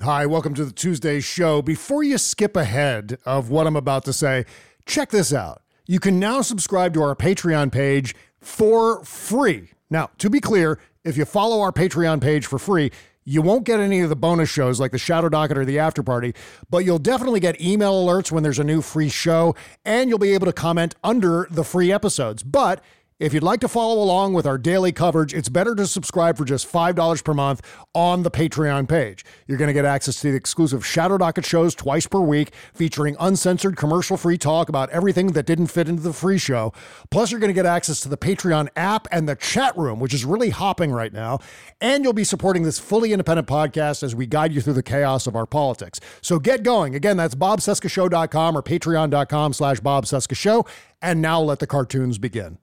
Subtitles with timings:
[0.00, 1.60] Hi, welcome to the Tuesday show.
[1.60, 4.44] Before you skip ahead of what I'm about to say,
[4.86, 5.60] check this out.
[5.88, 9.70] You can now subscribe to our Patreon page for free.
[9.90, 12.92] Now, to be clear, if you follow our Patreon page for free,
[13.24, 16.04] you won't get any of the bonus shows like the Shadow Docket or the After
[16.04, 16.32] Party,
[16.70, 20.32] but you'll definitely get email alerts when there's a new free show, and you'll be
[20.32, 22.44] able to comment under the free episodes.
[22.44, 22.84] But
[23.18, 26.44] if you'd like to follow along with our daily coverage, it's better to subscribe for
[26.44, 27.60] just $5 per month
[27.92, 29.24] on the Patreon page.
[29.48, 33.16] You're going to get access to the exclusive Shadow Docket shows twice per week, featuring
[33.18, 36.72] uncensored, commercial free talk about everything that didn't fit into the free show.
[37.10, 40.14] Plus, you're going to get access to the Patreon app and the chat room, which
[40.14, 41.40] is really hopping right now.
[41.80, 45.26] And you'll be supporting this fully independent podcast as we guide you through the chaos
[45.26, 45.98] of our politics.
[46.20, 46.94] So get going.
[46.94, 50.68] Again, that's bobcescashow.com or patreon.com slash bobcescashow.
[51.02, 52.58] And now let the cartoons begin.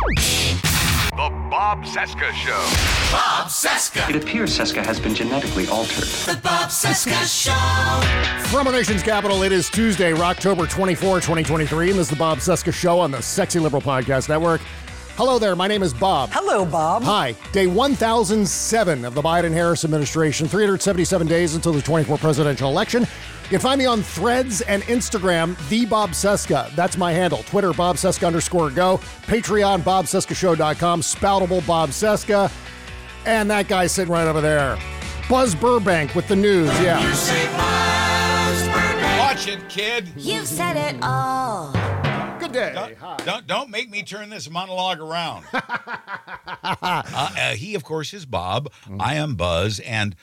[0.00, 2.50] The Bob Cesca Show.
[3.12, 4.10] Bob Cesca.
[4.10, 6.02] It appears Cesca has been genetically altered.
[6.26, 8.48] The Bob Cesca Show.
[8.48, 12.38] From our nation's capital, it is Tuesday, October 24, 2023, and this is the Bob
[12.38, 14.60] Cesca Show on the Sexy Liberal Podcast Network.
[15.16, 16.30] Hello there, my name is Bob.
[16.32, 17.04] Hello, Bob.
[17.04, 17.36] Hi.
[17.52, 23.06] Day 1007 of the Biden Harris administration, 377 days until the 24 presidential election.
[23.44, 26.74] You can find me on threads and Instagram, the Bob Cesca.
[26.74, 27.42] That's my handle.
[27.42, 28.96] Twitter, Bob Cesca underscore go.
[29.26, 31.02] Patreon, BobCescaShow.com.
[31.02, 32.50] Spoutible Bob Cesca.
[33.26, 34.78] And that guy sitting right over there.
[35.28, 36.68] Buzz Burbank with the news.
[36.80, 36.98] Yeah.
[37.02, 39.18] You Buzz Burbank.
[39.18, 40.08] Watch it, kid.
[40.16, 41.70] You've said it all.
[42.38, 42.72] Good day.
[42.74, 45.44] Don't, don't, don't make me turn this monologue around.
[45.52, 48.72] uh, uh, he, of course, is Bob.
[48.98, 49.80] I am Buzz.
[49.80, 50.16] And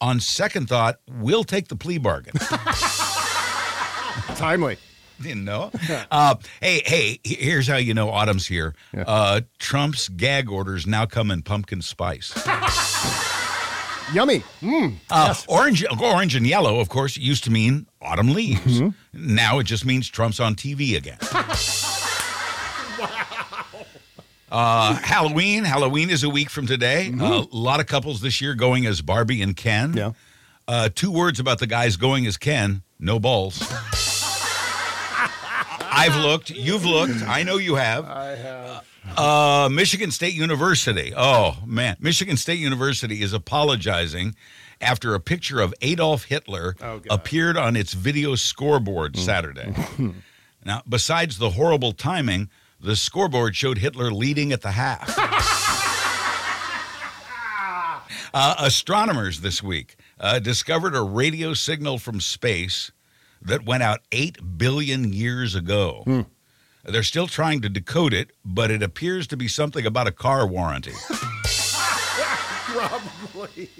[0.00, 2.34] on second thought, we'll take the plea bargain.
[4.36, 4.76] Timely.
[5.20, 5.70] Didn't know.
[6.10, 8.74] Uh, hey, hey, here's how you know autumn's here.
[8.94, 12.32] Uh, Trump's gag orders now come in pumpkin spice.
[14.12, 14.40] Yummy.
[14.60, 14.96] Mm.
[15.10, 18.80] Uh, Orange, orange and yellow, of course, used to mean autumn leaves.
[19.12, 21.18] Now it just means Trump's on TV again.
[24.50, 25.64] Uh, Halloween.
[25.64, 27.12] Halloween is a week from today.
[27.18, 29.94] Uh, a lot of couples this year going as Barbie and Ken.
[29.94, 30.12] Yeah.
[30.68, 33.60] Uh, two words about the guys going as Ken: no balls.
[35.98, 36.50] I've looked.
[36.50, 37.22] You've looked.
[37.22, 38.04] I know you have.
[38.04, 38.84] I have.
[39.16, 41.12] Uh, Michigan State University.
[41.16, 44.34] Oh man, Michigan State University is apologizing
[44.80, 46.76] after a picture of Adolf Hitler
[47.08, 49.72] appeared on its video scoreboard Saturday.
[50.64, 55.16] now, besides the horrible timing, the scoreboard showed Hitler leading at the half.
[58.34, 62.92] Uh, astronomers this week uh, discovered a radio signal from space
[63.40, 66.26] that went out 8 billion years ago.
[66.84, 70.46] They're still trying to decode it, but it appears to be something about a car
[70.46, 70.92] warranty.
[72.66, 73.70] Probably.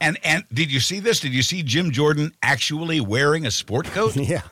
[0.00, 1.18] and and did you see this?
[1.18, 4.14] Did you see Jim Jordan actually wearing a sport coat?
[4.28, 4.42] Yeah.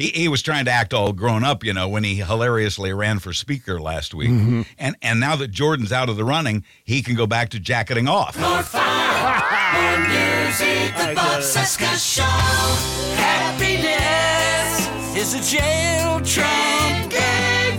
[0.00, 3.18] He, he was trying to act all grown up, you know, when he hilariously ran
[3.18, 4.30] for speaker last week.
[4.30, 4.62] Mm-hmm.
[4.78, 8.08] And and now that Jordan's out of the running, he can go back to jacketing
[8.08, 8.38] off.
[8.40, 9.42] More fire.
[9.74, 10.96] More music.
[10.96, 12.22] The Bob Cesca Show.
[13.20, 14.88] Happiness
[15.18, 17.78] is a jail Trump gag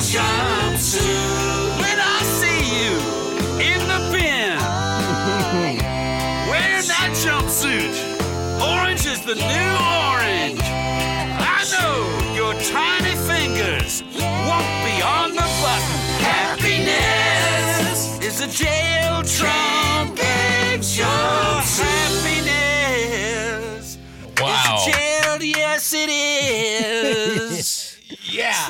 [28.41, 28.67] yeah.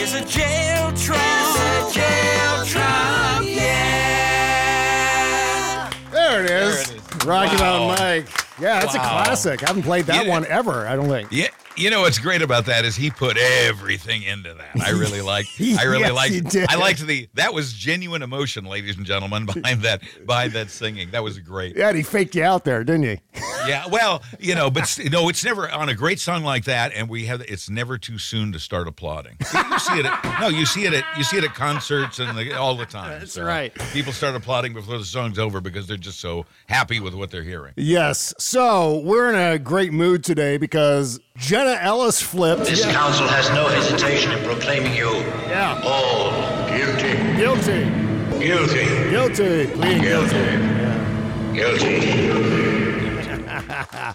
[0.00, 0.94] Is a jail a
[1.92, 2.64] jail.
[3.42, 4.60] Yeah.
[6.12, 6.90] There it is.
[6.90, 7.00] There.
[7.26, 7.88] Rocky wow.
[7.88, 8.28] Mountain Mike.
[8.60, 9.02] Yeah, that's wow.
[9.02, 9.62] a classic.
[9.64, 10.30] I haven't played that yeah.
[10.30, 10.86] one ever.
[10.86, 11.32] I don't think.
[11.32, 14.80] Yeah you know what's great about that is he put everything into that.
[14.86, 15.46] I really like.
[15.60, 16.70] I really Yes, did.
[16.70, 17.28] I liked the.
[17.34, 21.10] That was genuine emotion, ladies and gentlemen, behind that behind that singing.
[21.10, 21.76] That was great.
[21.76, 23.20] Yeah, and he faked you out there, didn't he?
[23.66, 26.92] Yeah, well, you know, but s- no, it's never on a great song like that,
[26.92, 27.40] and we have.
[27.40, 29.38] It's never too soon to start applauding.
[29.40, 30.04] You see it.
[30.04, 32.84] At, no, you see it at you see it at concerts and the, all the
[32.84, 33.20] time.
[33.20, 33.74] That's uh, right.
[33.94, 37.42] People start applauding before the song's over because they're just so happy with what they're
[37.42, 37.72] hearing.
[37.76, 38.34] Yes.
[38.38, 42.64] So we're in a great mood today because Jenna Ellis flipped.
[42.66, 45.10] This council has no hesitation in proclaiming you
[45.48, 45.80] Yeah.
[45.84, 46.30] all
[46.68, 47.16] guilty.
[47.36, 47.84] Guilty.
[48.38, 49.10] Guilty.
[49.10, 49.66] Guilty.
[49.72, 50.58] Pleading guilty.
[51.54, 52.54] Guilty.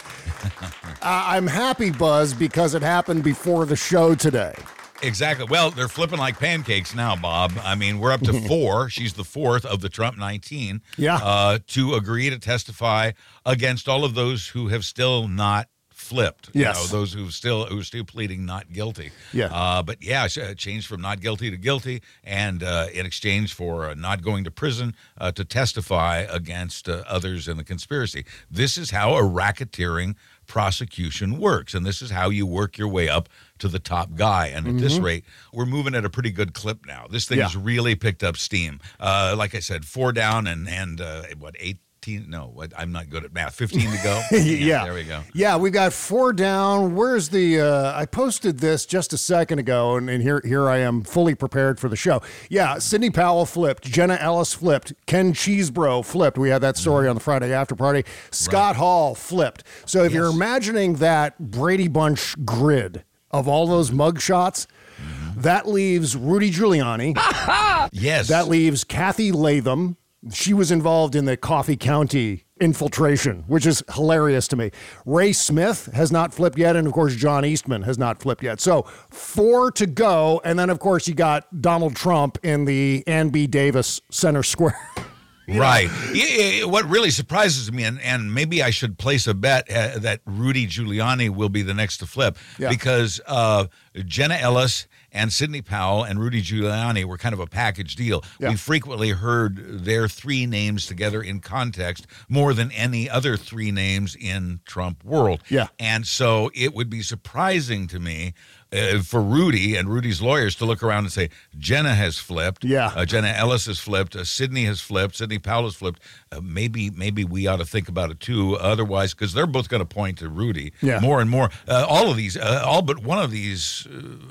[1.02, 4.54] Uh, I'm happy, Buzz, because it happened before the show today.
[5.02, 5.46] Exactly.
[5.50, 7.54] Well, they're flipping like pancakes now, Bob.
[7.64, 8.90] I mean, we're up to four.
[8.90, 10.82] She's the fourth of the Trump 19.
[10.98, 11.16] Yeah.
[11.16, 13.12] Uh, to agree to testify
[13.46, 15.70] against all of those who have still not
[16.10, 16.50] flipped.
[16.54, 19.12] You know, those who still who are still pleading not guilty.
[19.34, 19.50] Yeah.
[19.54, 23.90] Uh, but yeah, uh, changed from not guilty to guilty, and uh, in exchange for
[23.90, 28.26] uh, not going to prison uh, to testify against uh, others in the conspiracy.
[28.52, 30.16] This is how a racketeering
[30.48, 33.30] prosecution works, and this is how you work your way up
[33.60, 34.48] to the top guy.
[34.48, 35.24] And at this rate,
[35.54, 37.06] we're moving at a pretty good clip now.
[37.10, 37.40] This thing Mm-hmm.
[37.40, 37.46] Yeah.
[37.46, 38.80] has really picked up steam.
[39.00, 41.78] Uh, like I said, four down and and uh, what eight.
[42.08, 43.56] No, what, I'm not good at math.
[43.56, 44.22] 15 to go.
[44.38, 44.84] yeah.
[44.86, 45.22] There we go.
[45.34, 46.96] Yeah, we've got four down.
[46.96, 47.60] Where's the?
[47.60, 51.36] Uh, I posted this just a second ago, and, and here here I am, fully
[51.36, 52.22] prepared for the show.
[52.50, 56.38] Yeah, Sidney Powell flipped, Jenna Ellis flipped, Ken Chesebro flipped.
[56.38, 57.10] We had that story Mm-hmm.
[57.10, 58.04] on the Friday after party.
[58.32, 59.64] Scott Hall flipped.
[59.86, 64.66] So if you're imagining that Brady Bunch grid of all those mug shots.
[65.00, 65.42] Mm-hmm.
[65.42, 67.16] That leaves Rudy Giuliani.
[67.92, 68.28] Yes.
[68.28, 69.96] That leaves Cathy Latham.
[70.34, 74.70] She was involved in the Coffee County infiltration, which is hilarious to me.
[75.06, 78.60] Ray Smith has not flipped yet, and of course, John Eastman has not flipped yet.
[78.60, 80.42] So four to go.
[80.44, 83.48] And then, of course, you got Donald Trump in the Ann B.
[83.48, 84.78] Davis Center Square.
[85.52, 85.90] Right.
[86.14, 89.98] Yeah, yeah, what really surprises me, and, and maybe I should place a bet uh,
[89.98, 92.70] that Rudy Giuliani will be the next to flip Yeah.
[92.70, 93.66] because uh,
[94.06, 98.24] Jenna Ellis and Sidney Powell and Rudy Giuliani were kind of a package deal.
[98.40, 98.50] Yeah.
[98.50, 104.16] We frequently heard their three names together in context more than any other three names
[104.16, 105.44] in Trump world.
[105.50, 105.68] Yeah.
[105.80, 108.34] And so it would be surprising to me
[108.72, 112.64] uh, for Rudy and Rudy's lawyers to look around and say, Jenna has flipped.
[112.64, 112.92] Yeah.
[112.96, 114.16] Uh, Jenna Ellis has flipped.
[114.16, 115.16] Uh, Sidney has flipped.
[115.16, 116.02] Sidney Powell has flipped.
[116.32, 118.56] Uh, maybe maybe we ought to think about it too.
[118.58, 121.00] Otherwise, because they're both going to point to Rudy Yeah.
[121.00, 121.50] more and more.
[121.68, 123.88] Uh, all of these, uh, all but one of these,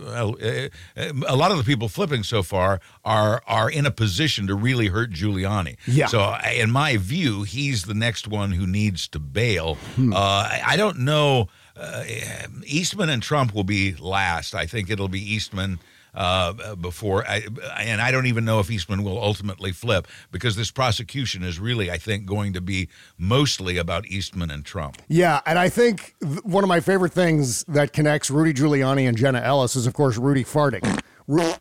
[0.07, 3.91] uh, uh, uh, a lot of the people flipping so far are are in a
[3.91, 5.77] position to really hurt Giuliani.
[5.87, 6.07] Yeah.
[6.07, 9.75] So in my view, he's the next one who needs to bail.
[9.97, 10.13] Hmm.
[10.13, 11.49] Uh, I don't know.
[11.79, 12.05] Uh,
[12.67, 14.55] Eastman and Trump will be last.
[14.55, 15.79] I think it'll be Eastman
[16.15, 17.43] uh, before, I,
[17.79, 21.91] and I don't even know if Eastman will ultimately flip because this prosecution is really,
[21.91, 22.89] I think, going to be
[23.19, 25.01] mostly about Eastman and Trump.
[25.07, 29.17] Yeah, and I think th- one of my favorite things that connects Rudy Giuliani and
[29.17, 31.01] Jenna Ellis is, of course, Rudy farting.
[31.29, 31.53] Ru-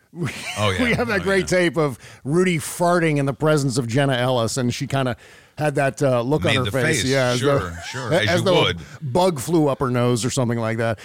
[0.57, 0.83] Oh, yeah.
[0.83, 1.59] we have that Oh, great yeah.
[1.59, 5.17] tape of Rudy farting in the presence of Jenna Ellis, and she kind of
[5.57, 7.01] had that uh, look Made on her face.
[7.01, 7.05] face.
[7.11, 8.79] Yeah, as Sure, though- sure, as you though would.
[9.01, 10.99] bug flew up her nose or something like that.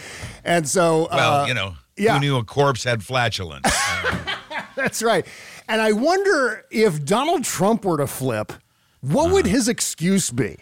[0.45, 2.15] And so, Well, uh, you know, yeah.
[2.15, 3.67] who knew a corpse had flatulence?
[4.05, 5.27] Uh, That's right.
[5.69, 8.53] And I wonder if Donald Trump were to flip,
[9.01, 9.55] what would Uh-huh.
[9.57, 10.57] his excuse be?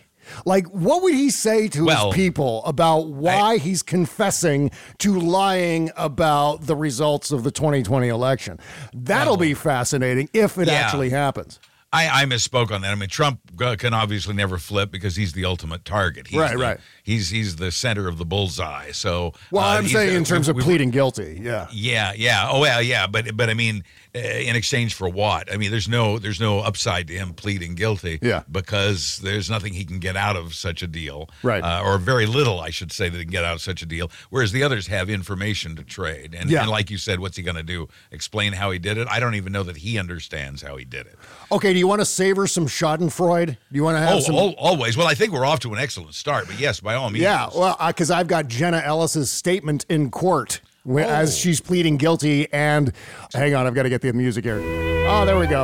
[0.45, 5.91] Like, what would he say to Well, his people about why he's confessing to lying
[5.97, 8.59] about the results of the 2020 election?
[8.95, 10.75] That'll be fascinating if it Yeah.
[10.75, 11.59] actually happens.
[11.93, 12.93] I, I misspoke on that.
[12.93, 13.41] I mean, Trump
[13.79, 16.29] can obviously never flip because he's the ultimate target.
[16.29, 16.81] He's Right, the- right.
[17.03, 18.93] He's he's the center of the bullseye.
[18.93, 21.41] So, Well, uh, I'm saying in terms we- of we- pleading guilty.
[21.43, 21.67] Yeah.
[21.73, 22.49] Yeah, yeah.
[22.49, 23.09] Oh, well, yeah.
[23.09, 23.83] But but I mean,
[24.15, 25.53] in exchange for what?
[25.53, 28.19] I mean, there's no there's no upside to him pleading guilty.
[28.23, 28.43] Yeah.
[28.51, 31.29] Because there's nothing he can get out of such a deal.
[31.43, 31.63] Right.
[31.63, 33.87] Uh, or very little, I should say, that he can get out of such a
[33.87, 34.11] deal.
[34.31, 36.35] Whereas the others have information to trade.
[36.39, 36.63] And, Yeah.
[36.63, 37.89] and like you said, what's he going to do?
[38.11, 39.07] Explain how he did it?
[39.09, 41.17] I don't even know that he understands how he did it.
[41.53, 43.47] Okay, do you want to savor some Schadenfreude?
[43.47, 44.35] Do you want to have Oh, some?
[44.35, 44.97] al- always.
[44.97, 46.47] Well, I think we're off to an excellent start.
[46.47, 47.23] But yes, by all means.
[47.23, 51.39] Yeah, well, because I've got Jenna Ellis's statement in court wh- as Oh.
[51.39, 52.53] she's pleading guilty.
[52.53, 52.93] And
[53.35, 54.61] hang on, I've got to get the music here.
[55.09, 55.63] Oh, there we go.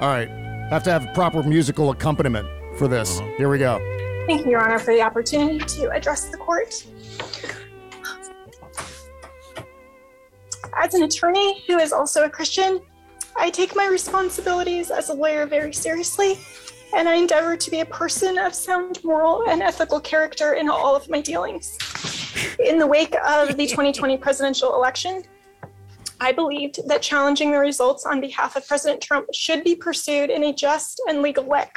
[0.00, 0.28] All right,
[0.70, 2.48] have to have proper musical accompaniment
[2.78, 3.18] for this.
[3.18, 3.28] Uh-huh.
[3.36, 3.78] Here we go.
[4.26, 6.84] Thank you, Your Honor, for the opportunity to address the court.
[10.78, 12.80] As an attorney who is also a Christian,
[13.36, 16.38] I take my responsibilities as a lawyer very seriously.
[16.94, 20.96] And I endeavor to be a person of sound moral and ethical character in all
[20.96, 21.76] of my dealings.
[22.58, 25.22] In the wake of the 2020 presidential election,
[26.20, 30.44] I believed that challenging the results on behalf of President Trump should be pursued in
[30.44, 31.70] a just and legal way.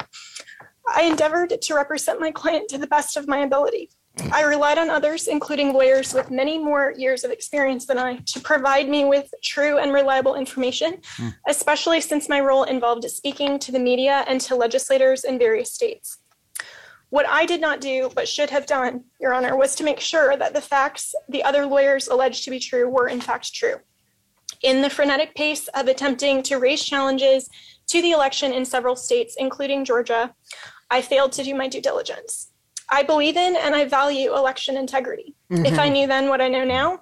[0.86, 3.90] I endeavored to represent my client to the best of my ability.
[4.32, 8.40] I relied on others, including lawyers with many more years of experience than I, to
[8.40, 11.34] provide me with true and reliable information, mm.
[11.48, 16.18] especially since my role involved speaking to the media and to legislators in various states.
[17.10, 20.36] What I did not do, but should have done, Your Honor, was to make sure
[20.36, 23.76] that the facts the other lawyers alleged to be true were in fact true.
[24.62, 27.48] In the frenetic pace of attempting to raise challenges
[27.88, 30.34] to the election in several states, including Georgia,
[30.90, 32.50] I failed to do my due diligence.
[32.88, 35.34] I believe in and I value election integrity.
[35.50, 35.66] Mm-hmm.
[35.66, 37.00] If I knew then what I know now,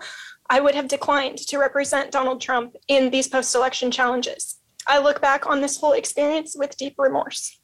[0.48, 4.58] I would have declined to represent Donald Trump in these post election challenges.
[4.86, 7.58] I look back on this whole experience with deep remorse.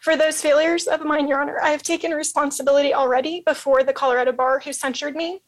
[0.00, 4.32] For those failures of mine, Your Honor, I have taken responsibility already before the Colorado
[4.32, 5.42] bar who censured me,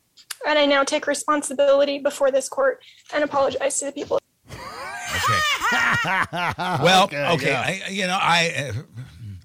[0.46, 2.82] and I now take responsibility before this court
[3.14, 4.18] and apologize to the people.
[5.14, 5.38] Okay.
[6.82, 7.50] well, okay, okay.
[7.50, 7.60] Yeah.
[7.60, 8.70] I, you know, I.
[8.70, 8.82] Uh,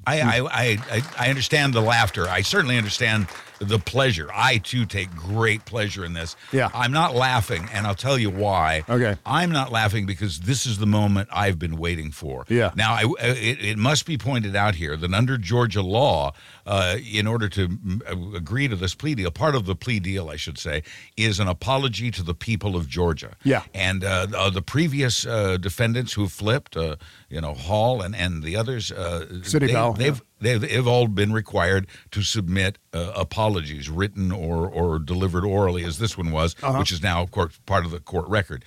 [0.07, 2.27] I, I, I, I understand the laughter.
[2.27, 3.27] I certainly understand
[3.59, 4.29] the pleasure.
[4.33, 6.35] I too take great pleasure in this.
[6.51, 6.69] Yeah.
[6.73, 8.83] I'm not laughing, and I'll tell you why.
[8.89, 9.15] Okay.
[9.25, 12.45] I'm not laughing because this is the moment I've been waiting for.
[12.49, 12.71] Yeah.
[12.75, 16.33] Now, I, it, it must be pointed out here that under Georgia law,
[16.65, 20.29] uh, in order to uh, agree to this plea deal, part of the plea deal,
[20.29, 20.83] I should say,
[21.15, 23.35] is an apology to the people of Georgia.
[23.43, 23.63] Yeah.
[23.73, 26.97] And uh, uh the previous uh, defendants who flipped, uh,
[27.29, 28.87] you know, Hall and, and the others,
[29.43, 30.26] City they, Powell, they've, yeah.
[30.39, 35.99] They've, they've all been required to submit apologies apologies, written or or delivered orally, as
[35.99, 36.77] this one was, uh-huh.
[36.79, 38.63] which is now, of course, part of the court record.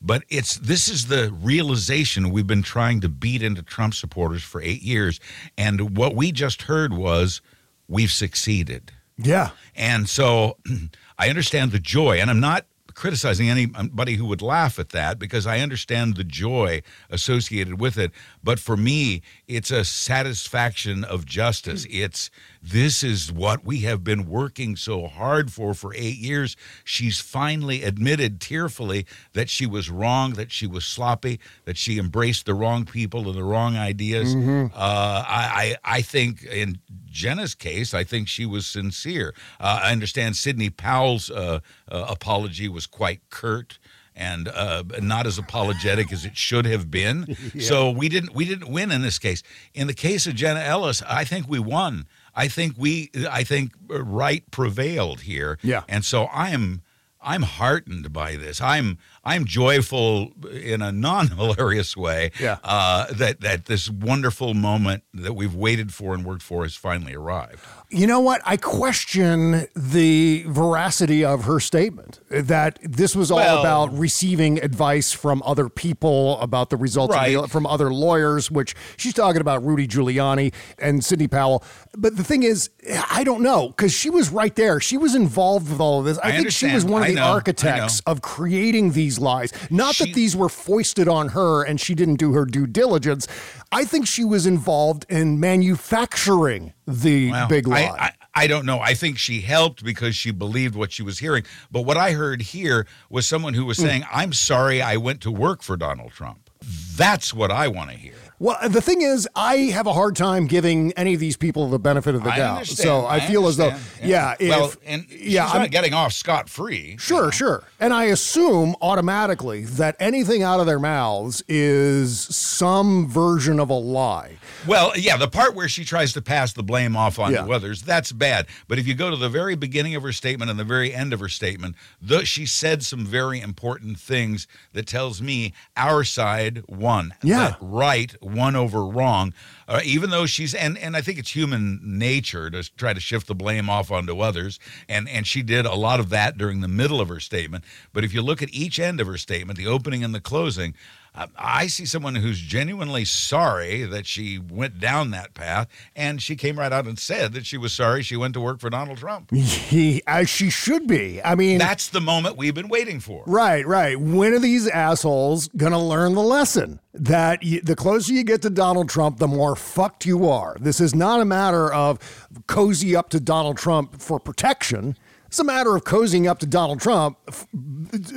[0.00, 4.62] But it's this is the realization we've been trying to beat into Trump supporters for
[4.62, 5.20] eight years,
[5.58, 7.40] and what we just heard was
[7.88, 8.92] we've succeeded.
[9.18, 10.56] Yeah, and so
[11.18, 12.66] I understand the joy, and I'm not
[13.00, 18.12] criticizing anybody who would laugh at that because I understand the joy associated with it.
[18.44, 21.86] But for me, it's a satisfaction of justice.
[21.86, 21.92] Hmm.
[21.92, 22.30] It's
[22.62, 26.56] this is what we have been working so hard for for eight years.
[26.84, 32.46] She's finally admitted tearfully that she was wrong, that she was sloppy, that she embraced
[32.46, 34.34] the wrong people and the wrong ideas.
[34.34, 34.74] Mm-hmm.
[34.74, 39.34] Uh, I, I, I think in Jenna's case, I think she was sincere.
[39.58, 43.78] Uh, I understand Sidney Powell's uh, uh apology was quite curt
[44.14, 47.36] and uh, not as apologetic as it should have been.
[47.54, 47.62] yeah.
[47.62, 49.42] So we didn't we didn't win in this case.
[49.72, 52.06] In the case of Jenna Ellis, I think we won.
[52.34, 55.58] I think we I think uh, right prevailed here.
[55.62, 55.82] Yeah.
[55.88, 56.82] And so I am
[57.22, 58.60] I'm heartened by this.
[58.60, 62.30] I'm I'm joyful in a non hilarious way.
[62.40, 62.58] Yeah.
[62.64, 67.14] Uh, that that this wonderful moment that we've waited for and worked for has finally
[67.14, 67.60] arrived.
[67.90, 68.40] You know what?
[68.44, 75.12] I question the veracity of her statement that this was all well, about receiving advice
[75.12, 77.34] from other people about the results right.
[77.34, 81.64] the, from other lawyers, which she's talking about Rudy Giuliani and Sidney Powell.
[81.96, 82.70] But the thing is,
[83.10, 84.80] I don't know because she was right there.
[84.80, 86.18] She was involved with all of this.
[86.18, 86.70] I, I think understand.
[86.70, 87.26] she was one of I the know.
[87.26, 89.52] architects of creating these lies.
[89.70, 93.26] Not she, that these were foisted on her and she didn't do her due diligence.
[93.72, 97.82] I think she was involved in manufacturing the well, big lie.
[97.82, 98.80] I, I, I don't know.
[98.80, 101.44] I think she helped because she believed what she was hearing.
[101.70, 103.84] But what I heard here was someone who was hmm.
[103.84, 106.50] saying, I'm sorry I went to work for Donald Trump.
[106.96, 108.14] That's what I want to hear.
[108.40, 111.78] Well, the thing is, I have a hard time giving any of these people the
[111.78, 112.66] benefit of the I doubt.
[112.66, 113.74] So I, I feel understand.
[113.74, 116.96] as though, yeah, yeah well, if, and yeah, I'm not getting off scot free.
[116.98, 117.30] Sure, you know?
[117.30, 117.64] sure.
[117.78, 123.74] And I assume automatically that anything out of their mouths is some version of a
[123.74, 124.38] lie.
[124.66, 127.44] Well, yeah, the part where she tries to pass the blame off on yeah.
[127.44, 128.46] others, that's bad.
[128.68, 131.12] But if you go to the very beginning of her statement and the very end
[131.12, 136.64] of her statement, the, she said some very important things that tells me our side
[136.68, 137.12] won.
[137.22, 137.56] Yeah.
[137.60, 139.34] right won over wrong.
[139.68, 143.26] Uh, even though she's and and I think it's human nature to try to shift
[143.26, 144.58] the blame off onto others,
[144.88, 147.64] and and she did a lot of that during the middle of her statement.
[147.92, 150.74] But if you look at each end of her statement, the opening and the closing,
[151.14, 156.36] Uh, I see someone who's genuinely sorry that she went down that path, and she
[156.36, 158.98] came right out and said that she was sorry she went to work for Donald
[158.98, 159.32] Trump.
[159.32, 161.20] As she should be.
[161.22, 163.24] I mean, that's the moment we've been waiting for.
[163.26, 163.98] Right, right.
[163.98, 166.80] When are these assholes going to learn the lesson?
[166.92, 170.56] That you, the closer you get to Donald Trump, the more fucked you are.
[170.60, 171.98] This is not a matter of
[172.46, 174.96] cozy up to Donald Trump for protection.
[175.26, 177.16] It's a matter of cozying up to Donald Trump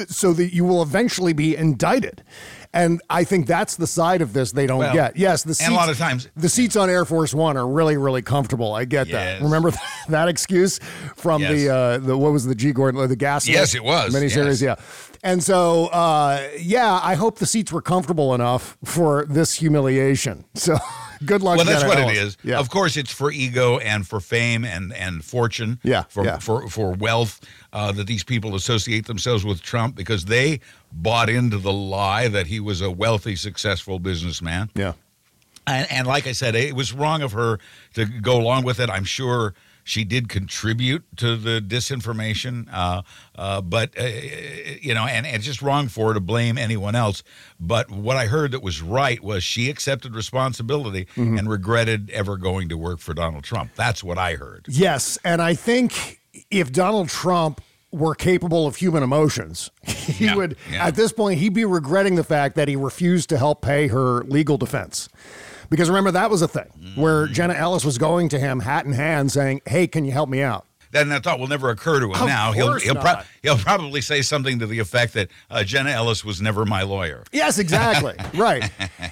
[0.07, 2.23] so that you will eventually be indicted.
[2.75, 5.15] And I think that's the side of this they don't Well, get.
[5.15, 7.67] Yes, the seats, and a lot of times- the seats on Air Force One are
[7.67, 8.73] really, really comfortable.
[8.73, 9.39] I get Yes.
[9.39, 9.43] that.
[9.45, 9.71] Remember
[10.09, 10.79] that excuse
[11.15, 11.51] from Yes.
[11.51, 13.47] the uh, the what was the G Gordon the gas?
[13.47, 14.13] Yes, it was.
[14.13, 14.59] miniseries.
[14.59, 14.61] Yes.
[14.61, 14.75] Yeah,
[15.23, 20.43] and so uh, yeah, I hope the seats were comfortable enough for this humiliation.
[20.55, 20.77] So
[21.25, 21.57] good luck.
[21.57, 22.37] Well, that's what it is.
[22.43, 22.57] Yeah.
[22.59, 25.79] Of course, it's for ego and for fame and and fortune.
[25.83, 26.39] Yeah, For yeah.
[26.39, 27.39] for for wealth
[27.73, 30.59] uh, that these people associate themselves with Trump because they
[30.91, 34.69] bought into the lie that he was a wealthy, successful businessman.
[34.75, 34.93] Yeah.
[35.65, 37.57] And, and like I said, it was wrong of her
[37.95, 38.89] to go along with it.
[38.89, 39.53] I'm sure
[39.85, 43.01] she did contribute to the disinformation, uh,
[43.35, 44.03] uh, but uh,
[44.81, 47.21] you know, and, and it's just wrong for her to blame anyone else.
[47.59, 51.37] But what I heard that was right was she accepted responsibility Mm-hmm.
[51.37, 53.71] and regretted ever going to work for Donald Trump.
[53.75, 54.65] That's what I heard.
[54.69, 56.21] Yes, and I think
[56.51, 57.61] if Donald Trump
[57.91, 60.87] were capable of human emotions, he Yeah, would yeah.
[60.87, 64.23] at this point he'd be regretting the fact that he refused to help pay her
[64.23, 65.09] legal defense.
[65.69, 67.33] Because remember that was a thing where Mm-hmm.
[67.33, 70.41] Jenna Ellis was going to him hat in hand saying, "Hey, can you help me
[70.41, 72.51] out?" Then that thought will never occur to him Of now.
[72.51, 76.39] He'll he'll, pro- he'll probably say something to the effect that uh, Jenna Ellis was
[76.41, 77.23] never my lawyer.
[77.31, 78.13] Yes, exactly.
[78.39, 78.69] right.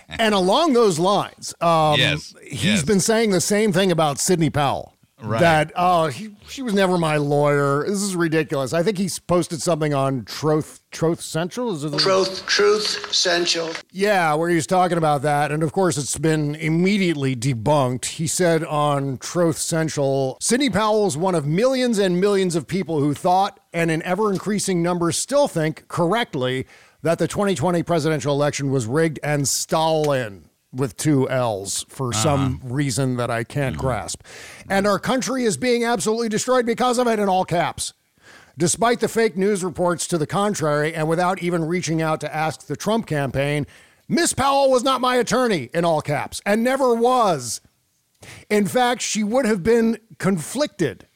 [0.09, 2.83] And along those lines, um, Yes, he's yes.
[2.83, 4.90] been saying the same thing about Sidney Powell.
[5.21, 5.39] Right.
[5.39, 7.85] That oh, he, she was never my lawyer.
[7.87, 8.73] This is ridiculous.
[8.73, 11.75] I think he's posted something on Troth Troth Central.
[11.75, 13.69] Is it the- Truth, truth, essential.
[13.91, 15.51] Yeah, where he was talking about that.
[15.51, 18.05] And of course, it's been immediately debunked.
[18.05, 22.99] He said on Truth Central Sidney Powell is one of millions and millions of people
[22.99, 26.65] who thought, and in ever increasing numbers still think correctly,
[27.03, 32.23] that the 2020 presidential election was rigged and Stalin with two L's for uh-huh.
[32.23, 33.85] some reason that I can't mm-hmm.
[33.85, 34.23] grasp.
[34.69, 37.93] And our country is being absolutely destroyed because of it in all caps.
[38.57, 42.67] Despite the fake news reports to the contrary, and without even reaching out to ask
[42.67, 43.65] the Trump campaign,
[44.07, 47.61] Miss Powell was not my attorney in all caps and never was.
[48.49, 51.07] In fact, she would have been conflicted.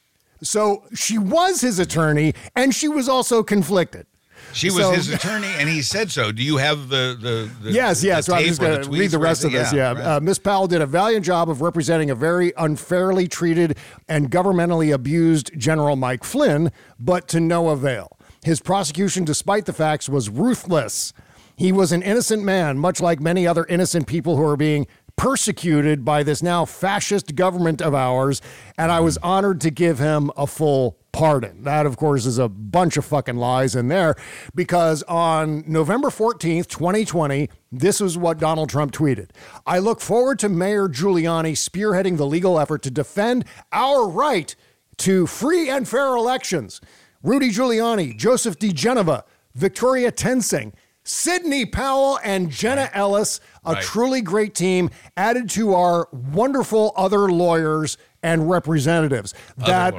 [0.42, 4.06] So she was his attorney and she was also conflicted.
[4.52, 6.32] She was So- his attorney, and he said so.
[6.32, 8.26] Do you have the the, the Yes, the yes.
[8.26, 9.72] So I'm just going to read the rest of this.
[9.72, 9.92] Yeah.
[9.92, 10.00] right.
[10.16, 13.76] Uh, Miss Powell did a valiant job of representing a very unfairly treated
[14.08, 18.16] and governmentally abused General Mike Flynn, but to no avail.
[18.44, 21.12] His prosecution, despite the facts, was ruthless.
[21.56, 26.04] He was an innocent man, much like many other innocent people who are being persecuted
[26.04, 28.40] by this now fascist government of ours,
[28.78, 31.62] and I was honored to give him a full pardon.
[31.62, 34.16] That, of course, is a bunch of fucking lies in there
[34.54, 39.30] because on November 14th, 2020, this is what Donald Trump tweeted.
[39.66, 44.54] I look forward to Mayor Giuliani spearheading the legal effort to defend our right
[44.98, 46.82] to free and fair elections.
[47.22, 49.22] Rudy Giuliani, Joseph diGenova,
[49.54, 53.82] Victoria Toensing, Sidney Powell, and Jenna Ellis, a Right.
[53.82, 57.96] truly great team added to our wonderful other lawyers
[58.26, 59.32] and representatives.
[59.56, 59.94] That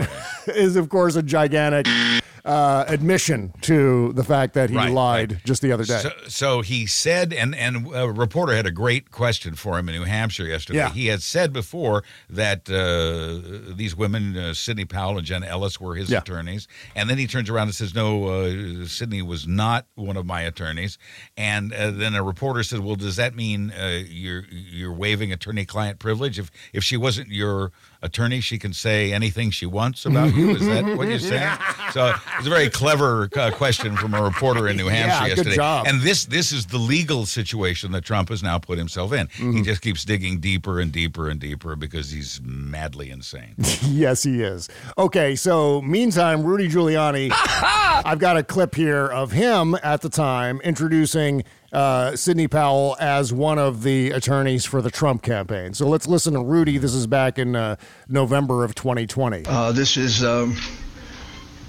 [0.48, 0.76] lawyers.
[0.82, 1.88] of course, a gigantic
[2.46, 5.46] uh, admission to the fact that he Right, lied right.
[5.46, 6.00] just the other day.
[6.00, 9.96] So, so he said, and and a reporter had a great question for him in
[9.96, 10.80] New Hampshire yesterday.
[10.80, 10.90] Yeah.
[10.90, 15.96] He had said before that uh, these women, uh, Sidney Powell and Jenna Ellis, were
[15.96, 16.20] his Yeah.
[16.20, 20.26] attorneys, and then he turns around and says, "No, uh, Sidney was not one of
[20.26, 20.98] my attorneys."
[21.36, 26.00] And uh, then a reporter said, "Well, does that mean uh, you're you're waiving attorney-client
[26.00, 26.40] privilege?
[26.40, 30.52] If if she wasn't your attorney, she can say anything she wants about you.
[30.52, 31.58] Is that what you're saying?"
[31.94, 35.54] So it's a very clever uh, question from a reporter in New Hampshire Yeah, good
[35.56, 35.88] job.
[35.88, 39.28] And this this is the legal situation that Trump has now put himself in.
[39.28, 39.58] Mm-hmm.
[39.58, 43.56] He just keeps digging deeper and deeper and deeper because he's madly insane.
[43.88, 44.70] yes, he is.
[44.98, 50.60] Okay, so meantime, Rudy Giuliani, I've got a clip here of him at the time
[50.64, 55.74] introducing uh, Sidney Powell as one of the attorneys for the Trump campaign.
[55.74, 56.78] So let's listen to Rudy.
[56.78, 57.76] This is back in uh,
[58.08, 59.44] November of 2020.
[59.46, 60.56] Uh, this is um,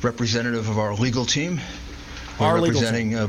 [0.03, 1.61] representative of our legal team.
[2.39, 3.29] We're Our legal representing uh,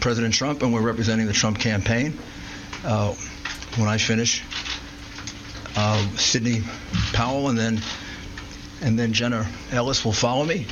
[0.00, 2.18] President Trump, and we're representing the Trump campaign.
[2.84, 3.14] Uh,
[3.76, 4.42] when I finish,
[5.76, 6.62] uh, Sidney
[7.12, 7.80] Powell and then
[8.82, 10.66] and then Jenna Ellis will follow me,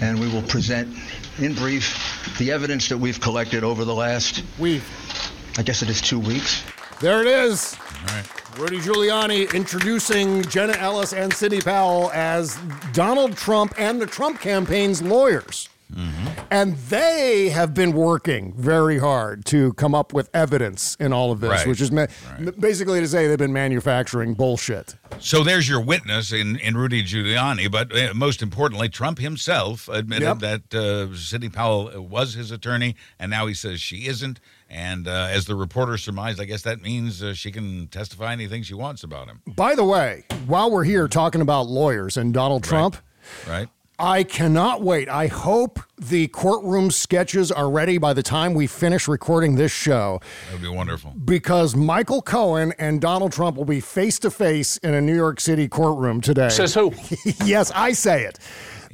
[0.00, 0.96] and we will present
[1.38, 4.84] in brief the evidence that we've collected over the last, We've.
[5.58, 6.62] I guess it is two weeks.
[7.00, 7.76] There it is.
[8.08, 8.58] All right.
[8.58, 12.58] Rudy Giuliani introducing Jenna Ellis and Sidney Powell as
[12.92, 15.68] Donald Trump and the Trump campaign's lawyers.
[15.94, 16.08] Hmm.
[16.50, 21.40] And they have been working very hard to come up with evidence in all of
[21.40, 21.66] this, Right.
[21.66, 22.06] which is ma-
[22.58, 24.94] basically to say they've been manufacturing bullshit.
[25.18, 30.40] So there's your witness in, in Rudy Giuliani, but uh, most importantly, Trump himself admitted
[30.40, 34.38] that uh, Sidney Powell was his attorney, and now he says she isn't.
[34.68, 38.62] And uh, as the reporter surmised, I guess that means uh, she can testify anything
[38.62, 42.64] she wants about him, By the way, while we're here talking about lawyers and Donald
[42.64, 42.96] Trump,
[43.48, 43.68] right?
[43.98, 45.08] I cannot wait.
[45.08, 50.20] I hope the courtroom sketches are ready by the time we finish recording this show
[50.46, 51.14] That would be wonderful.
[51.24, 55.40] because Michael Cohen and Donald Trump will be face to face in a New York
[55.40, 56.50] City courtroom today.
[56.50, 56.92] Says who?
[57.44, 58.38] yes, I say it.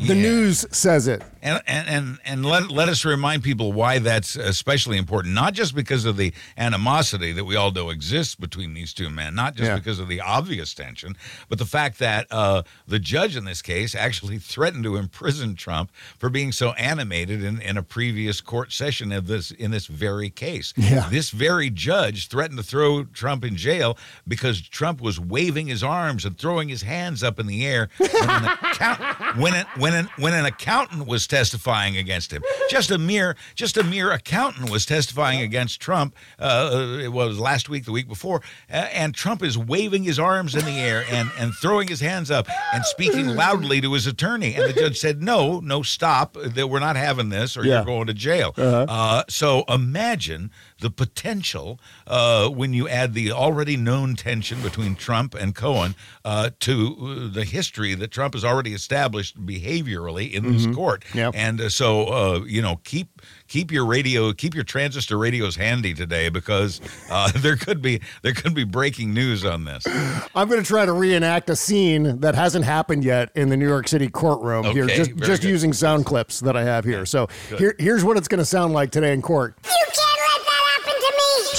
[0.07, 1.23] The news says it.
[1.43, 5.75] And and and, and let, let us remind people why that's especially important, not just
[5.75, 9.69] because of the animosity that we all know exists between these two men, not just
[9.69, 9.77] Yeah.
[9.77, 11.17] because of the obvious tension,
[11.49, 15.91] but the fact that uh, the judge in this case actually threatened to imprison Trump
[16.19, 20.31] for being so animated in, in a previous court session of this in this very
[20.31, 20.73] case.
[20.77, 21.09] Yeah.
[21.11, 26.25] This very judge threatened to throw Trump in jail because Trump was waving his arms
[26.25, 29.01] and throwing his hands up in the air when an, account,
[29.39, 32.43] when, an, when, an, when an accountant was testifying against him.
[32.69, 36.15] Just a mere just a mere accountant was testifying against Trump.
[36.39, 40.55] Uh, it was last week, the week before, uh, and Trump is waving his arms
[40.55, 44.55] in the air and and throwing his hands up and speaking loudly to his attorney.
[44.55, 46.35] And the judge said, "No, no, stop!
[46.35, 47.77] That we're not having this, or Yeah.
[47.77, 48.87] you're going to jail." Uh-huh.
[48.89, 50.51] Uh, so imagine
[50.83, 56.51] the potential uh, when you add the already known tension between Trump and Cohen uh,
[56.61, 56.97] to
[57.31, 60.75] uh, the history that Trump has already established behaviorally in this Mhm.
[60.75, 61.05] court.
[61.15, 61.33] Yep.
[61.37, 65.95] And uh, so, uh, you know, keep keep your radio, keep your transistor radios handy
[65.95, 69.87] today because uh, there could be there could be breaking news on this.
[70.35, 73.69] I'm going to try to reenact a scene that hasn't happened yet in the New
[73.69, 77.07] York City courtroom here, just, just using sound clips that I have here.
[77.07, 77.59] So good.
[77.59, 79.55] here, here's what it's going to sound like today in court.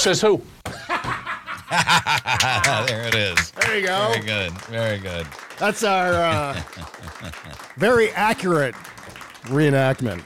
[0.04, 0.42] Says who?
[0.66, 0.76] there
[3.08, 3.52] it is.
[3.52, 4.12] There you go.
[4.12, 4.52] Very good.
[4.64, 5.26] Very good.
[5.58, 6.62] That's our uh,
[7.78, 8.74] very accurate
[9.44, 10.20] reenactment.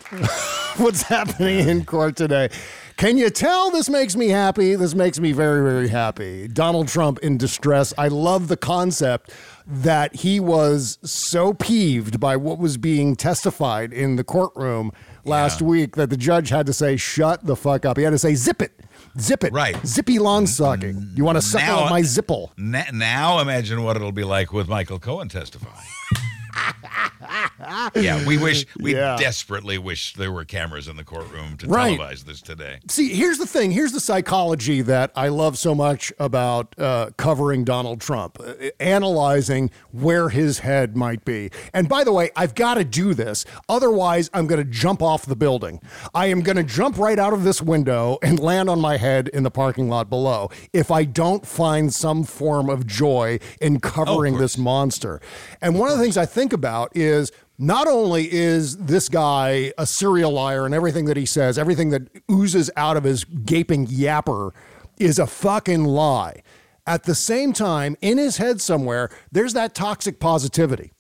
[0.80, 2.48] What's happening in court today?
[2.96, 4.74] Can you tell this makes me happy?
[4.74, 6.48] This makes me very, very happy.
[6.48, 7.94] Donald Trump in distress.
[7.96, 9.30] I love the concept
[9.64, 14.90] that he was so peeved by what was being testified in the courtroom
[15.24, 17.96] last week that the judge had to say, shut the fuck up.
[17.96, 18.72] He had to say, zip it.
[19.18, 19.52] Zip it.
[19.52, 19.76] Right.
[19.86, 21.10] Zippy lawn sucking.
[21.14, 22.50] You want to suck Now- on my zipple.
[22.56, 25.74] Now imagine what it'll be like with Michael Cohen testifying.
[27.94, 29.16] yeah, we wish we Yeah.
[29.16, 31.98] desperately wish there were cameras in the courtroom to Right.
[31.98, 32.78] televise this today.
[32.88, 33.70] See, here's the thing.
[33.72, 39.70] Here's the psychology that I love so much about uh, covering Donald Trump, uh, analyzing
[39.92, 41.50] where his head might be.
[41.74, 43.44] And by the way, I've got to do this.
[43.68, 45.80] Otherwise, I'm going to jump off the building.
[46.14, 49.28] I am going to jump right out of this window and land on my head
[49.28, 54.38] in the parking lot below if I don't find some form of joy in covering
[54.38, 55.20] this monster.
[55.60, 59.86] And one of the things I think about is not only is this guy a
[59.86, 64.52] serial liar and everything that he says, everything that oozes out of his gaping yapper
[64.98, 66.42] is a fucking lie.
[66.86, 70.92] At the same time, in his head somewhere, there's that toxic positivity.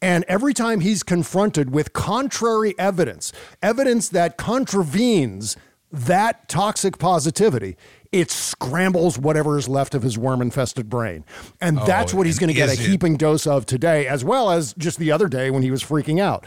[0.00, 5.56] And every time he's confronted with contrary evidence, evidence that contravenes
[5.92, 7.76] that toxic positivity,
[8.12, 11.24] it scrambles whatever is left of his worm infested brain.
[11.60, 14.50] And Oh, that's what he's going to get a heaping dose of today, as well
[14.50, 16.44] as just the other day when he was freaking out.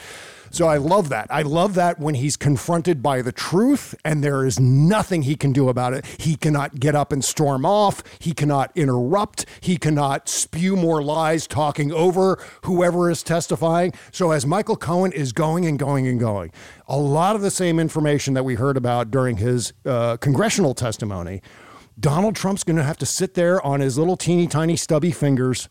[0.55, 1.27] So I love that.
[1.29, 5.51] I love that when he's confronted by the truth and there is nothing he can
[5.51, 6.05] do about it.
[6.17, 8.01] He cannot get up and storm off.
[8.19, 9.45] He cannot interrupt.
[9.59, 13.91] He cannot spew more lies talking over whoever is testifying.
[14.13, 16.53] So as Michael Cohen is going and going and going,
[16.87, 21.41] a lot of the same information that we heard about during his uh, congressional testimony,
[21.99, 25.67] Donald Trump's going to have to sit there on his little teeny tiny stubby fingers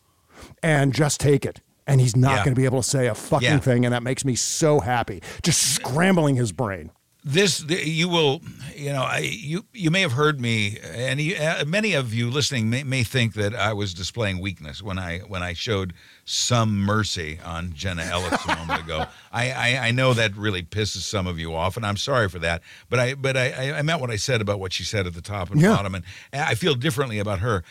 [0.61, 1.59] and just take it.
[1.87, 2.43] And he's not Yeah.
[2.45, 3.59] going to be able to say a fucking Yeah.
[3.59, 3.85] thing.
[3.85, 5.21] And that makes me so happy.
[5.43, 6.91] Just scrambling his brain.
[7.27, 8.39] this the, you will
[8.75, 12.29] you know I, you you may have heard me and you, uh, many of you
[12.29, 15.93] listening may, may think that I was displaying weakness when I when I showed
[16.23, 19.05] some mercy on Jenna Ellis a moment ago.
[19.31, 22.37] I, I I know that really pisses some of you off, and I'm sorry for
[22.39, 22.61] that.
[22.89, 25.15] But I but I I- I meant what I said about what she said at
[25.15, 25.75] the top and Yeah.
[25.75, 27.63] bottom, and I feel differently about her.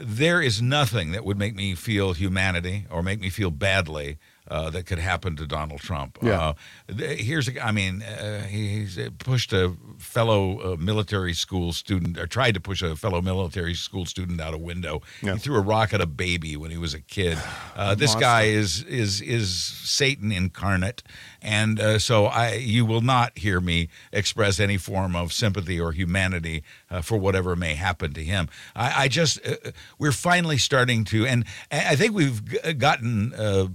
[0.00, 4.18] There is nothing that would make me feel humanity or make me feel badly
[4.50, 6.18] uh, that could happen to Donald Trump.
[6.22, 6.40] Yeah.
[6.40, 6.54] Uh,
[6.96, 12.18] th- here's a, I mean, uh, he, he's pushed a fellow uh, military school student,
[12.18, 15.02] or tried to push a fellow military school student out a window.
[15.22, 15.34] Yeah.
[15.34, 17.38] He threw a rock at a baby when he was a kid.
[17.76, 18.20] Uh, this Monster.
[18.20, 21.02] guy is is is Satan incarnate,
[21.40, 25.92] and uh, so I you will not hear me express any form of sympathy or
[25.92, 28.48] humanity uh, for whatever may happen to him.
[28.74, 33.32] I, I just uh, we're finally starting to, and I think we've gotten.
[33.34, 33.68] Uh,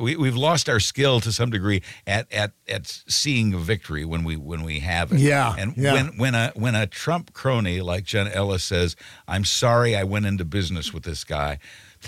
[0.00, 4.24] we, we've lost our skill to some degree at, at, at seeing a victory when
[4.24, 5.18] we when we have it.
[5.20, 5.92] Yeah, and yeah.
[5.94, 8.96] when when a when a Trump crony like Jen Ellis says,
[9.28, 11.58] "I'm sorry, I went into business with this guy."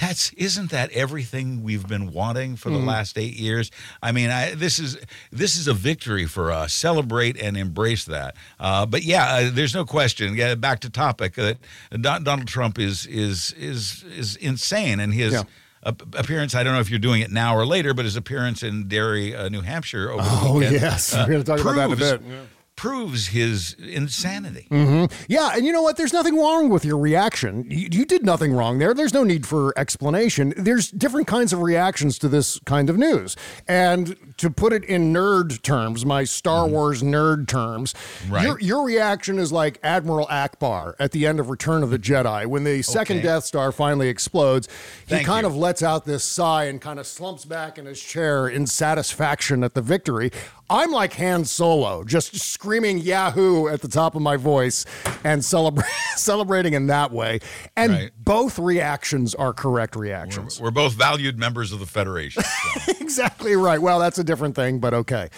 [0.00, 2.86] That's isn't that everything we've been wanting for the Mhm.
[2.86, 3.70] last eight years?
[4.02, 4.98] I mean, I, this is
[5.32, 6.72] this is a victory for us.
[6.72, 8.36] Celebrate and embrace that.
[8.60, 10.36] Uh, but yeah, uh, there's no question.
[10.36, 11.56] Yeah, back to topic that
[12.00, 15.42] Don, Donald Trump is is is is insane, and his Yeah.
[15.84, 16.54] Ap- appearance.
[16.54, 19.34] I don't know if you're doing it now or later, but his appearance in Derry,
[19.34, 20.80] uh, New Hampshire over the Oh, weekend.
[20.80, 21.14] yes.
[21.14, 22.48] We're gonna talk about that in a proves- bit.
[22.78, 24.66] Proves his insanity.
[24.70, 25.96] hmm Yeah, and you know what?
[25.96, 27.66] There's nothing wrong with your reaction.
[27.68, 28.94] You, you did nothing wrong there.
[28.94, 30.54] There's no need for explanation.
[30.56, 33.34] There's different kinds of reactions to this kind of news.
[33.66, 38.32] And to put it in nerd terms, my Star Wars nerd terms, Mm-hmm.
[38.32, 38.44] Right.
[38.44, 42.46] your, your reaction is like Admiral Ackbar at the end of Return of the Jedi.
[42.46, 43.26] When the second Okay.
[43.26, 44.68] Death Star finally explodes,
[45.06, 45.48] he Thank kind you.
[45.48, 49.64] of lets out this sigh and kind of slumps back in his chair in satisfaction
[49.64, 50.30] at the victory.
[50.70, 52.67] I'm like Han Solo, just screaming
[52.98, 54.84] Yahoo at the top of my voice
[55.24, 55.84] and celebra-
[56.16, 57.40] celebrating in that way.
[57.76, 58.10] And Right.
[58.18, 60.60] both reactions are correct reactions.
[60.60, 62.42] We're both valued members of the Federation.
[62.42, 62.92] so.
[63.00, 63.80] exactly right.
[63.80, 65.28] Well, that's a different thing, but okay.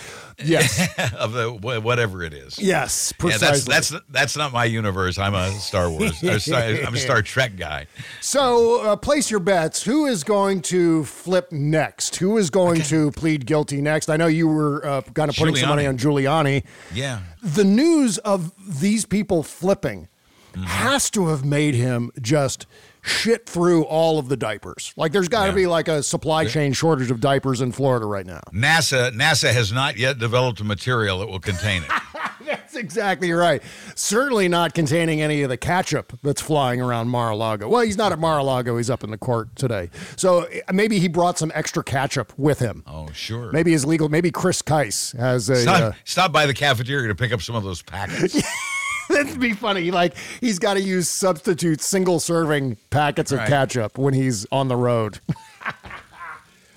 [0.42, 0.88] Yes.
[1.14, 2.58] of the whatever it is.
[2.58, 3.72] yes, Yeah, precisely.
[3.72, 5.18] that's that's that's not my universe.
[5.18, 6.22] I'm a Star Wars.
[6.24, 7.86] or Star- I'm a Star Trek guy.
[8.20, 9.82] So, uh, place your bets.
[9.82, 12.16] Who is going to flip next?
[12.16, 14.08] Who is going to plead guilty next?
[14.08, 16.64] I know you were uh, kind of putting some money on Giuliani.
[16.94, 17.19] Yeah.
[17.42, 20.08] The news of these people flipping
[20.54, 22.66] has to have made him just
[23.02, 24.92] shit through all of the diapers.
[24.96, 25.54] Like, there's got to Yeah.
[25.56, 28.40] be like a supply chain shortage of diapers in Florida right now.
[28.52, 31.90] NASA NASA has not yet developed a material that will contain it.
[32.46, 33.62] That's exactly right.
[33.94, 37.68] Certainly not containing any of the ketchup that's flying around Mar-a-Lago.
[37.68, 38.76] Well, he's not at Mar-a-Lago.
[38.76, 39.90] He's up in the court today.
[40.16, 42.82] So uh, maybe he brought some extra ketchup with him.
[42.86, 43.50] Oh, sure.
[43.52, 44.08] Maybe his legal.
[44.08, 45.56] Maybe Chris Kise has a.
[45.56, 48.40] Stop, Uh, stop by the cafeteria to pick up some of those packets.
[49.24, 49.90] that'd be funny.
[49.90, 53.48] Like he's got to use substitute single-serving packets of Right.
[53.48, 55.20] ketchup when he's on the road.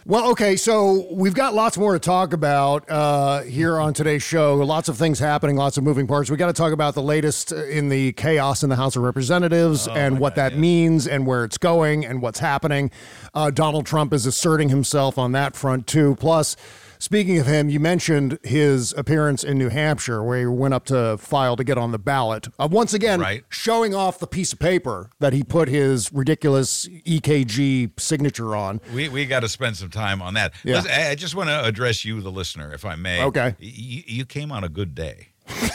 [0.06, 4.56] Well, okay, so we've got lots more to talk about uh, here on today's show.
[4.58, 6.30] Lots of things happening, lots of moving parts.
[6.30, 9.88] We got to talk about the latest in the chaos in the House of Representatives
[9.88, 12.91] and what that means and where it's going and what's happening.
[13.34, 16.17] Uh, Donald Trump is asserting himself on that front too.
[16.19, 16.58] Plus,
[17.04, 21.18] speaking of him, you mentioned his appearance in New Hampshire where he went up to
[21.18, 22.48] file to get on the ballot.
[22.58, 23.44] Uh, once again, Right.
[23.50, 28.80] showing off the piece of paper that he put his ridiculous EKG signature on.
[28.94, 30.54] We we got to spend some time on that.
[30.63, 30.76] Yeah.
[30.78, 33.22] Listen, I I just want to address you, the listener, if I may.
[33.24, 33.56] Okay.
[33.60, 35.28] You came on a good day.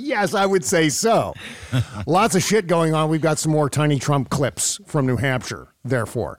[0.00, 1.34] Yes, I would say so.
[2.06, 3.08] Lots of shit going on.
[3.08, 6.38] We've got some more tiny Trump clips from New Hampshire, therefore.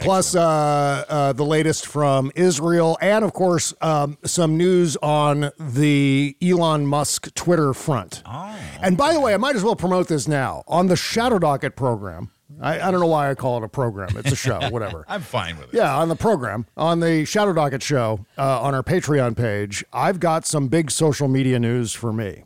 [0.00, 6.36] Plus, uh, uh, the latest from Israel, and of course, um, some news on the
[6.42, 8.22] Elon Musk Twitter front.
[8.26, 8.56] Oh.
[8.82, 10.62] And by the way, I might as well promote this now.
[10.68, 14.16] On the Shadow Docket program, I, I don't know why I call it a program,
[14.16, 15.04] it's a show, whatever.
[15.08, 15.76] I'm fine with it.
[15.76, 20.20] Yeah, on the program, on the Shadow Docket show, uh, on our Patreon page, I've
[20.20, 22.44] got some big social media news for me.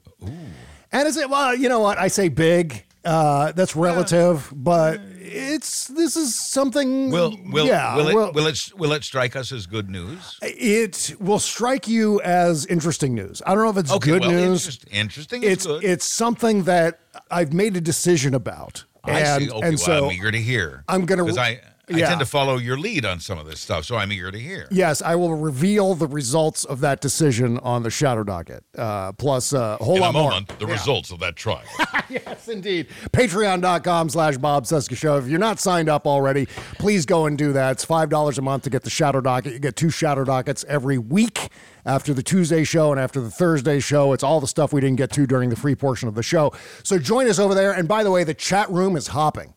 [0.92, 1.54] And is it well?
[1.54, 1.98] You know what?
[1.98, 2.84] I say big.
[3.04, 7.10] Uh, that's relative, but it's this is something.
[7.10, 10.38] Will will yeah, will it well, will it will it strike us as good news?
[10.42, 13.40] it will strike you as interesting news.
[13.46, 14.66] I don't know if it's Okay, good well, news.
[14.66, 15.82] interest- interesting It's good.
[15.82, 18.84] it's something that I've made a decision about.
[19.04, 19.50] I and, see.
[19.50, 20.84] Okay, and well, so I'm eager to hear.
[20.88, 21.60] I'm gonna- I
[21.92, 22.08] I yeah.
[22.08, 24.66] tend to follow your lead on some of this stuff, so I'm eager to hear.
[24.70, 28.64] Yes, I will reveal the results of that decision on the Shadow Docket.
[28.76, 30.30] Uh, plus uh, a whole In lot a more.
[30.30, 30.72] moment, the Yeah.
[30.72, 31.62] results of that trial.
[32.08, 32.88] yes, indeed.
[33.12, 35.16] Patreon.com slash Bob Cesca Show.
[35.18, 36.46] If you're not signed up already,
[36.78, 37.72] please go and do that.
[37.72, 39.52] It's $5 a month to get the Shadow Docket.
[39.52, 41.48] You get two Shadow Dockets every week
[41.84, 44.12] after the Tuesday show and after the Thursday show.
[44.14, 46.52] It's all the stuff we didn't get to during the free portion of the show.
[46.82, 47.72] So join us over there.
[47.72, 49.52] And by the way, the chat room is hopping.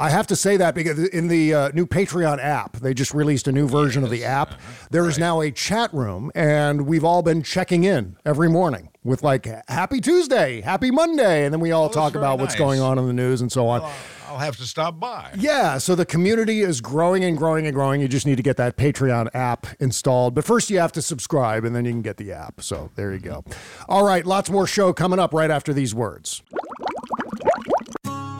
[0.00, 3.48] I have to say that because in the uh, new Patreon app, they just released
[3.48, 4.60] a new version of the app.
[4.90, 9.24] There is now a chat room, and we've all been checking in every morning with
[9.24, 12.96] like "Happy Tuesday," "Happy Monday," and then we all talk very about what's going on
[12.96, 13.82] in the news and so on.
[13.82, 13.92] I'll
[14.28, 15.32] I'll have to stop by.
[15.36, 18.00] Yeah, so the community is growing and growing and growing.
[18.00, 20.34] You just need to get that Patreon app installed.
[20.34, 22.60] But first, you have to subscribe, and then you can get the app.
[22.60, 23.42] So there you go.
[23.88, 26.42] All right, lots more show coming up right after these words.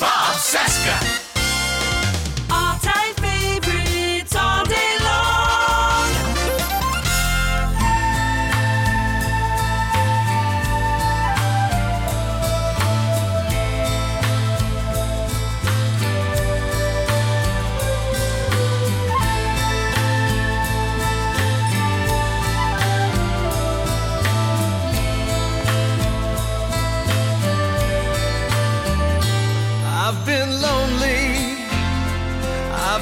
[0.00, 1.29] Bob Cesca.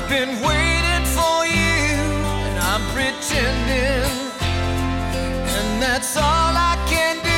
[0.09, 2.01] Been waiting for you,
[2.49, 4.09] and I'm pretending,
[4.40, 7.29] and that's all I can do.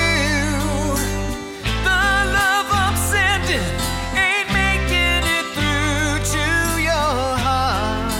[1.82, 2.02] The
[2.32, 3.74] love I'm sending
[4.14, 6.46] ain't making it through to
[6.80, 8.14] your heart.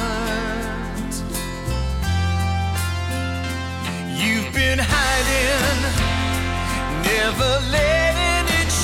[4.18, 5.94] You've been hiding,
[7.04, 7.60] never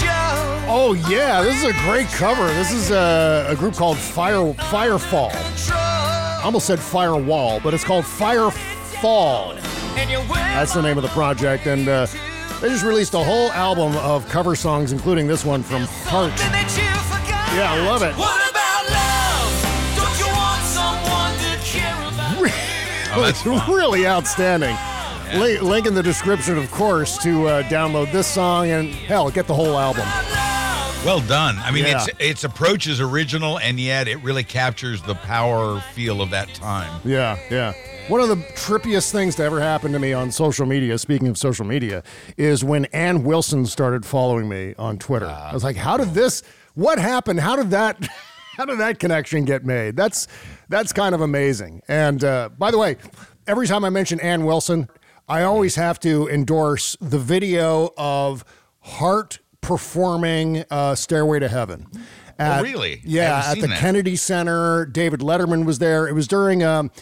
[0.01, 0.65] show.
[0.69, 2.47] Oh yeah, this is a great cover.
[2.55, 5.56] This is a, a group called Fire Firefall.
[6.47, 9.57] I almost said Firewall, but it's called Firefall.
[9.97, 12.07] That's the name of the project, and uh,
[12.61, 16.31] they just released a whole album of cover songs, including this one from Heart.
[16.39, 18.15] Yeah, I love it.
[18.15, 19.97] What about love?
[19.97, 22.53] Don't you want someone to care about?
[23.19, 24.77] Oh, that's It's really outstanding.
[25.35, 29.49] Link, link in the description, of course, to uh, download this song and hell, get
[29.49, 30.07] the whole album.
[31.07, 31.57] Well done.
[31.61, 32.03] I mean, Yeah.
[32.03, 36.53] its its approach is original, and yet it really captures the power feel of that
[36.53, 37.01] time.
[37.05, 37.75] Yeah, yeah.
[38.09, 41.39] One of the trippiest things to ever happen to me on social media, speaking of
[41.39, 42.03] social media,
[42.37, 45.27] is when Ann Wilson started following me on Twitter.
[45.29, 46.43] I was like, how did this,
[46.75, 47.39] what happened?
[47.39, 47.97] How did that,
[48.57, 49.95] how did that connection get made?
[49.95, 50.27] That's,
[50.69, 51.83] that's kind of amazing.
[51.87, 52.97] And uh, by the way,
[53.47, 54.89] every time I mention Ann Wilson,
[55.29, 58.45] I always have to endorse the video of
[58.81, 61.89] Heart performing uh, Stairway to Heaven.
[62.39, 63.01] Oh, really?
[63.05, 63.79] Yeah, at the that.
[63.81, 64.87] Kennedy Center.
[64.87, 66.07] David Letterman was there.
[66.07, 66.93] It was during, um,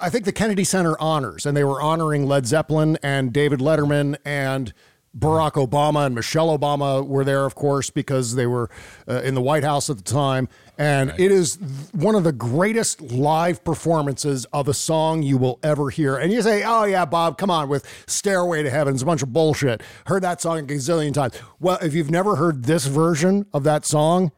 [0.00, 4.16] I think, the Kennedy Center honors, and they were honoring Led Zeppelin and David Letterman
[4.24, 4.74] and
[5.16, 8.70] Barack Obama and Michelle Obama were there, of course, because they were
[9.08, 10.48] uh, in the White House at the time.
[10.78, 11.58] And it is
[11.92, 16.16] one of the greatest live performances of a song you will ever hear.
[16.16, 18.94] And you say, oh, yeah, Bob, come on, with Stairway to Heaven.
[18.94, 19.82] It's a bunch of bullshit.
[20.06, 21.34] Heard that song a gazillion times.
[21.58, 24.32] Well, if you've never heard this version of that song,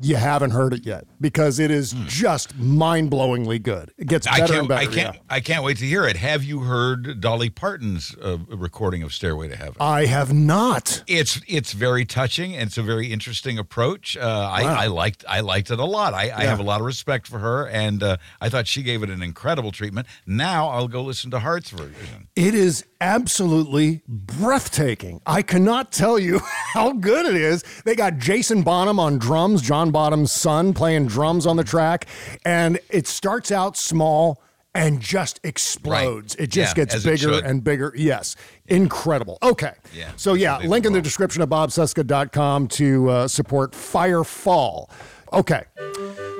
[0.00, 3.92] you haven't heard it yet because it is just mind-blowingly good.
[3.98, 4.34] It gets Hmm.
[4.34, 4.58] I better can't.
[4.60, 4.80] and better.
[4.90, 5.14] I can't.
[5.16, 5.20] yeah.
[5.30, 6.16] I can't wait to hear it.
[6.16, 9.76] Have you heard Dolly Parton's uh, recording of "Stairway to Heaven"?
[9.80, 11.02] I have not.
[11.06, 12.54] It's it's very touching.
[12.54, 14.16] and It's a very interesting approach.
[14.16, 14.20] Uh,
[14.52, 14.74] I, Wow.
[14.74, 16.14] I liked I liked it a lot.
[16.14, 19.02] I, I have a lot of respect for her, and uh, I thought she gave
[19.02, 20.06] it an incredible treatment.
[20.26, 22.28] Now I'll go listen to Heart's version.
[22.36, 25.20] It is absolutely breathtaking.
[25.26, 26.40] I cannot tell you
[26.74, 27.64] how good it is.
[27.84, 32.06] They got Jason Bonham on drums, John Bonham's son playing drums on the track,
[32.44, 34.42] and it starts out small
[34.74, 36.34] and just explodes.
[36.38, 36.44] Right.
[36.44, 37.92] It just Yeah, gets bigger and bigger.
[37.96, 38.36] Yes.
[38.66, 39.38] Incredible.
[39.42, 39.72] Okay.
[39.94, 44.88] Yeah, So yeah, link in the description of bobcesca.com to uh, support Firefall.
[45.32, 45.64] Okay.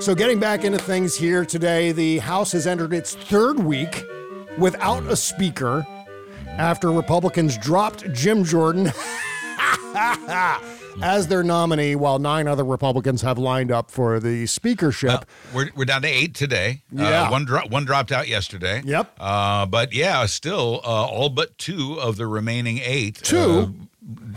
[0.01, 4.03] So getting back into things here today, the House has entered its third week
[4.59, 5.87] without a speaker
[6.49, 8.87] after Republicans dropped Jim Jordan
[11.01, 15.25] as their nominee, while nine other Republicans have lined up for the speakership.
[15.55, 16.83] We're, we're down to eight today.
[16.91, 17.23] Yeah.
[17.25, 18.83] Uh, one dro- one dropped out yesterday.
[18.85, 19.13] Yep.
[19.19, 23.17] Uh, but yeah, still uh, all but two of the remaining eight.
[23.17, 23.39] Two?
[23.39, 23.67] uh,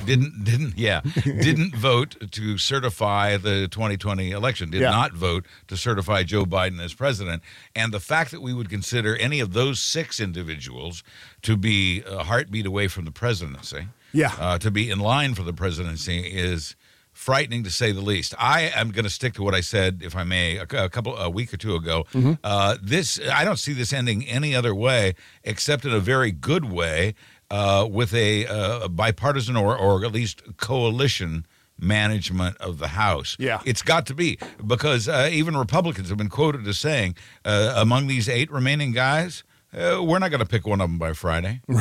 [0.05, 4.91] didn't didn't yeah didn't vote to certify the 2020 election did Yeah.
[4.91, 7.41] not vote to certify Joe Biden as president
[7.75, 11.01] and the fact that we would consider any of those six individuals
[11.41, 14.33] to be a heartbeat away from the presidency Yeah.
[14.39, 16.75] uh, to be in line for the presidency is
[17.11, 18.33] frightening to say the least.
[18.37, 21.15] I am going to stick to what I said, if I may, a, a couple
[21.15, 22.05] a week or two ago.
[22.13, 22.37] Mhm.
[22.43, 25.13] Uh, this I don't see this ending any other way
[25.43, 27.13] except in a very good way
[27.49, 31.45] uh, with a, uh, bipartisan or or at least coalition
[31.79, 33.35] management of the House.
[33.39, 33.59] Yeah.
[33.65, 38.07] it's got to be because uh, even Republicans have been quoted as saying uh, among
[38.07, 39.43] these eight remaining guys.
[39.75, 41.61] Uh, we're not going to pick one of them by Friday.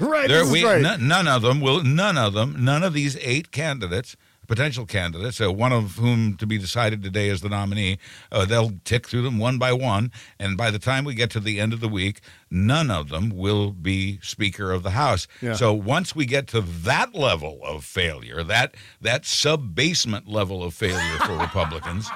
[0.00, 0.26] Right.
[0.26, 0.82] There, we, right.
[0.82, 1.84] none, none of them will.
[1.84, 2.64] None of them.
[2.64, 4.16] None of these eight candidates,
[4.48, 7.98] potential candidates, uh, one of whom to be decided today as the nominee.
[8.32, 10.10] Uh, they'll tick through them one by one,
[10.40, 12.20] and by the time we get to the end of the week,
[12.52, 15.26] none of them will be Speaker of the House.
[15.40, 15.54] Yeah.
[15.54, 20.74] So once we get to that level of failure, that that sub basement level of
[20.74, 22.08] failure for Republicans.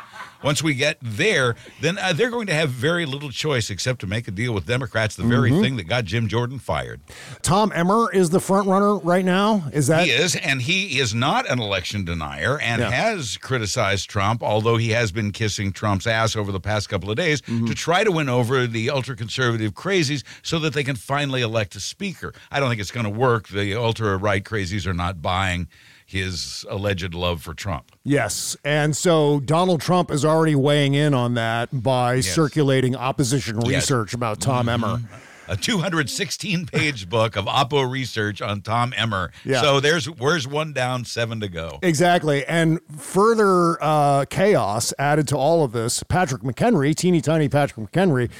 [0.44, 4.06] Once we get there, then uh, they're going to have very little choice except to
[4.06, 5.62] make a deal with Democrats, the very Mhm.
[5.62, 7.00] thing that got Jim Jordan fired.
[7.40, 9.64] Tom Emmer is the front runner right now.
[9.72, 12.90] Is that he is, and he is not an election denier and Yeah.
[12.90, 17.16] has criticized Trump, although he has been kissing Trump's ass over the past couple of
[17.16, 17.66] days Mm-hmm.
[17.66, 21.74] to try to win over the ultra conservative crazies so that they can finally elect
[21.76, 22.32] a speaker.
[22.50, 23.48] I don't think it's going to work.
[23.48, 25.68] The ultra right crazies are not buying
[26.04, 27.90] his alleged love for Trump.
[28.04, 28.56] Yes.
[28.64, 33.64] And so Donald Trump is already weighing in on that by circulating opposition Yes.
[33.64, 33.74] Mm-hmm.
[33.74, 35.00] research about Tom Emmer.
[35.48, 39.32] A 216 page book of Oppo research on Tom Emmer.
[39.44, 39.60] Yeah.
[39.62, 41.78] So there's where's one down, seven to go.
[41.82, 42.44] Exactly.
[42.46, 48.30] And further uh, chaos added to all of this, Patrick McHenry, teeny tiny Patrick McHenry,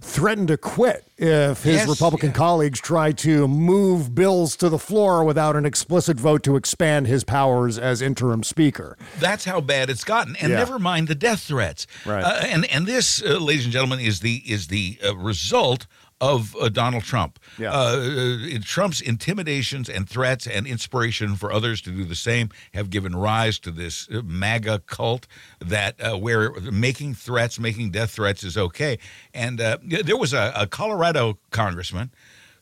[0.00, 5.22] threatened to quit if his Yes, Republican colleagues tried to move bills to the floor
[5.24, 8.96] without an explicit vote to expand his powers as interim speaker.
[9.20, 10.58] That's how bad it's gotten, and Yeah.
[10.58, 11.86] never mind the death threats.
[12.04, 12.24] Right.
[12.24, 15.86] Uh, and and this, uh, ladies and gentlemen, is the is the uh, result
[16.20, 17.38] of uh, Donald Trump.
[17.58, 17.72] Yeah.
[17.72, 22.90] Uh, uh, Trump's intimidations and threats and inspiration for others to do the same have
[22.90, 25.26] given rise to this uh, MAGA cult
[25.60, 28.98] that uh, where making threats, making death threats is okay.
[29.32, 32.10] And uh, there was a, a Colorado congressman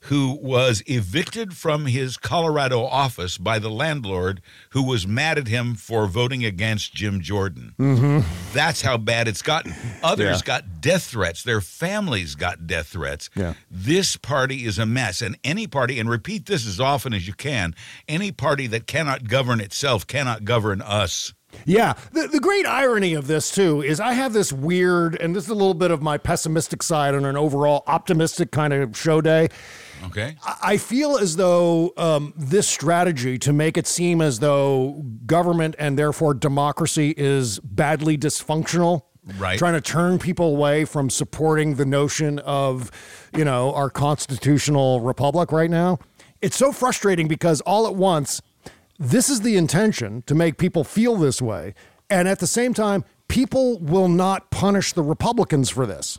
[0.07, 5.75] who was evicted from his Colorado office by the landlord who was mad at him
[5.75, 7.75] for voting against Jim Jordan.
[7.79, 8.21] Mm-hmm.
[8.53, 9.75] That's how bad it's gotten.
[10.03, 10.45] Others Yeah.
[10.45, 11.43] got death threats.
[11.45, 13.31] Their families got death threats.
[13.37, 13.55] Yeah.
[13.71, 15.23] This party is a mess.
[15.23, 17.75] And any party, and repeat this as often as you can,
[18.09, 21.33] any party that cannot govern itself cannot govern us.
[21.67, 21.93] Yeah.
[22.13, 25.51] The, the great irony of this, too, is I have this weird, and this is
[25.51, 29.49] a little bit of my pessimistic side on an overall optimistic kind of show day.
[30.05, 30.37] Okay?
[30.63, 35.99] I feel as though um, this strategy to make it seem as though government and
[35.99, 39.03] therefore democracy is badly dysfunctional.
[39.39, 39.57] Right.
[39.57, 42.91] Trying to turn people away from supporting the notion of,
[43.37, 46.01] you know, our constitutional republic right now.
[46.41, 48.43] It's so frustrating because all at once,
[48.99, 51.75] this is the intention to make people feel this way.
[52.11, 56.19] And at the same time, people will not punish the Republicans for this.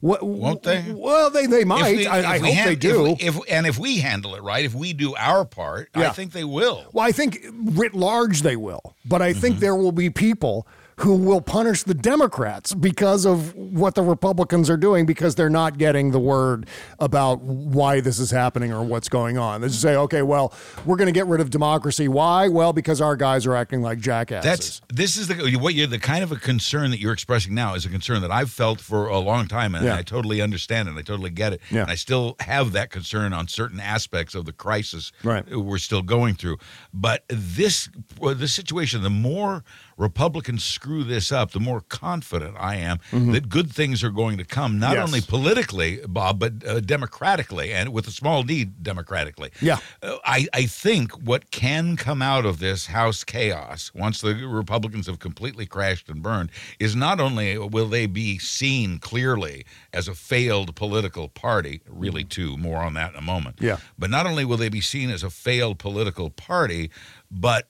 [0.00, 0.84] What, Won't they?
[0.94, 1.96] Well, they, they might.
[1.96, 3.06] We- I, I hope hand- they do.
[3.18, 6.32] If, if- and if we handle it right, if we do our part, I think
[6.32, 6.84] they will.
[6.92, 9.40] Well, I think writ large they will, but I Mm-hmm.
[9.40, 10.66] think there will be people
[11.00, 15.76] who will punish the Democrats because of what the Republicans are doing because they're not
[15.76, 16.66] getting the word
[16.98, 19.60] about why this is happening or what's going on.
[19.60, 20.54] They just say, okay, well,
[20.86, 22.08] we're going to get rid of democracy.
[22.08, 22.48] Why?
[22.48, 24.44] Well, because our guys are acting like jackasses.
[24.50, 27.74] That's this is the what you're the kind of a concern that you're expressing now
[27.74, 29.96] is a concern that I've felt for a long time, and Yeah.
[29.96, 30.96] I totally understand it.
[30.96, 31.60] I totally get it.
[31.70, 31.82] Yeah.
[31.82, 35.44] And I still have that concern on certain aspects of the crisis Right.
[35.54, 36.56] we're still going through.
[36.94, 37.90] But this
[38.34, 39.62] this situation, the more
[39.96, 43.32] Republicans screw this up, the more confident I am Mhm.
[43.32, 45.06] that good things are going to come, not Yes.
[45.08, 49.50] only politically, Bob, but uh, democratically, and with a small d, democratically.
[49.60, 49.78] Yeah.
[50.02, 55.06] Uh, I, I think what can come out of this House chaos, once the Republicans
[55.06, 60.14] have completely crashed and burned, is not only will they be seen clearly as a
[60.14, 63.56] failed political party, really, too, more on that in a moment.
[63.60, 63.78] Yeah.
[63.98, 66.90] But not only will they be seen as a failed political party,
[67.30, 67.68] but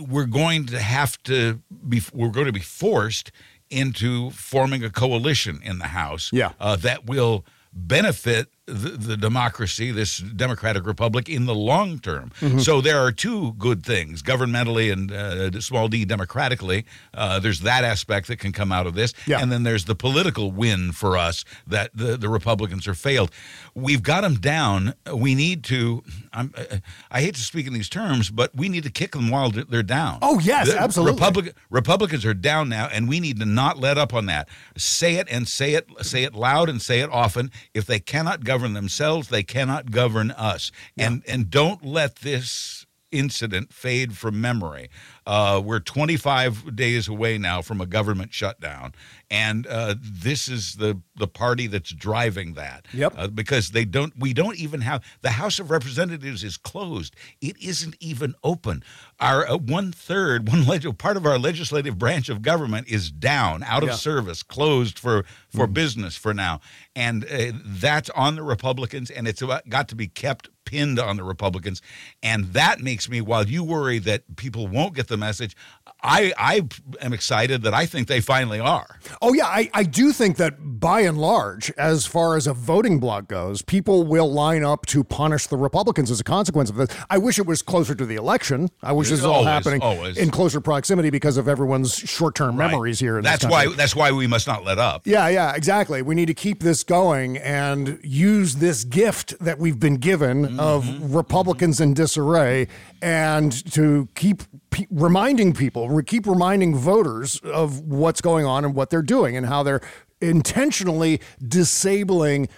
[0.00, 3.32] we're going to have to be, we're going to be forced
[3.70, 6.52] into forming a coalition in the House Yeah.
[6.58, 12.30] uh, that will benefit the, the democracy, this democratic republic, in the long term.
[12.40, 12.60] Mhm.
[12.60, 16.84] So there are two good things, governmentally and uh, small d democratically.
[17.12, 19.40] Uh, there's that aspect that can come out of this, Yeah.
[19.40, 23.30] and then there's the political win for us that the, the Republicans are failed.
[23.74, 24.94] We've got them down.
[25.12, 26.04] We need to.
[26.32, 26.76] I'm, uh,
[27.10, 29.82] I hate to speak in these terms, but we need to kick them while they're
[29.82, 30.18] down.
[30.22, 31.14] Oh, yes, The absolutely.
[31.14, 34.48] Republic, Republicans are down now, and we need to not let up on that.
[34.76, 37.50] Say it and say it, say it loud and say it often.
[37.74, 40.70] If they cannot govern themselves, they cannot govern us.
[40.96, 44.88] And and don't let this incident fade from memory.
[45.26, 48.92] Uh, we're 25 days away now from a government shutdown,
[49.30, 52.86] and uh, this is the the party that's driving that.
[52.92, 53.14] Yep.
[53.16, 57.14] Uh, because they don't, we don't even have the House of Representatives is closed.
[57.40, 58.82] It isn't even open.
[59.20, 63.62] Our uh, one third, one leg- part of our legislative branch of government is down,
[63.64, 63.94] out of Yeah.
[63.96, 66.60] service, closed for for business for now,
[66.94, 71.16] and uh, that's on the Republicans, and it's about, got to be kept pinned on
[71.16, 71.82] the Republicans,
[72.22, 73.20] and that makes me.
[73.20, 75.56] While you worry that people won't get the message,
[76.02, 76.62] I I
[77.00, 79.00] am excited that I think they finally are.
[79.20, 83.00] Oh yeah, I, I do think that by and large, as far as a voting
[83.00, 86.88] bloc goes, people will line up to punish the Republicans as a consequence of this.
[87.10, 88.68] I wish it was closer to the election.
[88.84, 90.16] I wish this is all Always, happening always.
[90.16, 92.70] in closer proximity because of everyone's short-term Right.
[92.70, 93.18] memories here.
[93.18, 93.66] In That's why.
[93.74, 95.06] That's why we must not let up.
[95.06, 96.00] Yeah, yeah, exactly.
[96.02, 100.60] We need to keep this going and use this gift that we've been given Mm-hmm.
[100.60, 102.68] of Republicans in disarray
[103.02, 108.90] and to keep pe- reminding people, keep reminding voters of what's going on and what
[108.90, 109.80] they're doing and how they're
[110.20, 112.48] intentionally disabling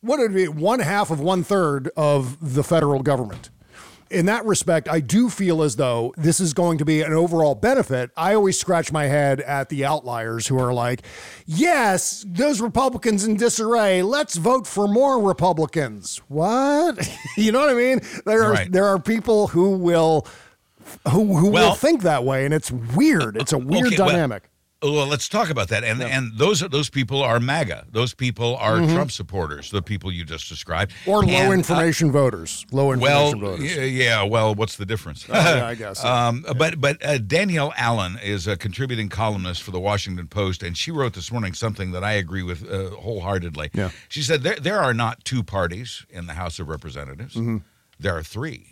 [0.00, 3.50] what would be one half of one third of the federal government
[4.10, 7.54] in that respect, I do feel as though this is going to be an overall
[7.54, 8.10] benefit.
[8.16, 11.02] I always scratch my head at the outliers who are like,
[11.46, 16.20] yes, those Republicans in disarray, let's vote for more Republicans.
[16.28, 17.08] What?
[17.36, 18.00] you know what I mean?
[18.24, 18.72] There are Right.
[18.72, 20.26] there are people who will
[21.10, 23.36] who who will think that way, and it's weird.
[23.36, 24.44] It's a weird Okay, dynamic.
[24.44, 24.50] Well,
[24.82, 25.82] let's talk about that.
[25.84, 27.86] And and those are those people are MAGA.
[27.90, 28.94] Those people are Mhm.
[28.94, 29.70] Trump supporters.
[29.70, 32.64] The people you just described, or low And, uh, information voters.
[32.70, 33.76] Low well, information voters.
[33.76, 35.26] yeah, yeah, Well, what's the difference?
[35.28, 36.28] Oh, yeah, I guess, yeah.
[36.28, 40.76] um, But but uh, Danielle Allen is a contributing columnist for the Washington Post, and
[40.76, 43.70] she wrote this morning something that I agree with uh, wholeheartedly.
[43.74, 43.90] Yeah.
[44.08, 47.34] She said there there are not two parties in the House of Representatives.
[47.34, 47.62] Mhm.
[47.98, 48.66] There are 3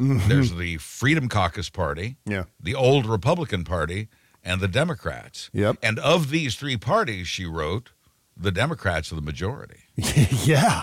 [0.00, 0.26] Mhm.
[0.26, 2.44] There's the Freedom Caucus Party, Yeah.
[2.60, 4.08] the old Republican Party,
[4.44, 5.50] and the Democrats.
[5.52, 5.78] Yep.
[5.82, 7.90] And of these three parties, she wrote,
[8.36, 9.80] the Democrats are the majority.
[9.96, 10.82] yeah.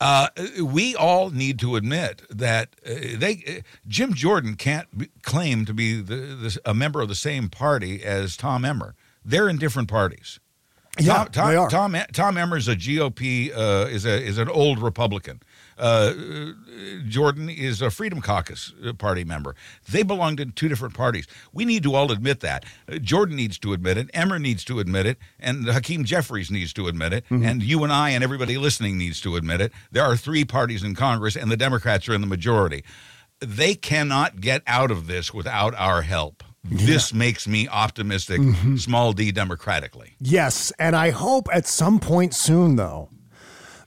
[0.00, 0.28] Uh,
[0.62, 5.74] we all need to admit that uh, they uh, Jim Jordan can't be, claim to
[5.74, 8.94] be the, the, a member of the same party as Tom Emmer.
[9.22, 10.40] They're in different parties.
[10.98, 11.68] Yeah, Tom, Tom, they are.
[11.68, 15.40] Tom, Tom Emmer is a GOP uh, is a is an old Republican.
[15.80, 16.12] Uh,
[17.08, 19.54] Jordan is a Freedom Caucus uh, party member.
[19.88, 21.26] They belong to two different parties.
[21.52, 22.64] We need to all admit that.
[22.86, 24.10] Uh, Jordan needs to admit it.
[24.14, 27.44] Emmer needs to admit it, and Hakeem Jeffries needs to admit it, Mm-hmm.
[27.44, 29.72] and you and I and everybody listening needs to admit it.
[29.90, 32.84] There are three parties in Congress, and the Democrats are in the majority.
[33.40, 36.44] They cannot get out of this without our help.
[36.62, 38.76] This makes me optimistic, Mm-hmm.
[38.76, 40.16] small d democratically.
[40.20, 43.08] Yes, and I hope at some point soon, though,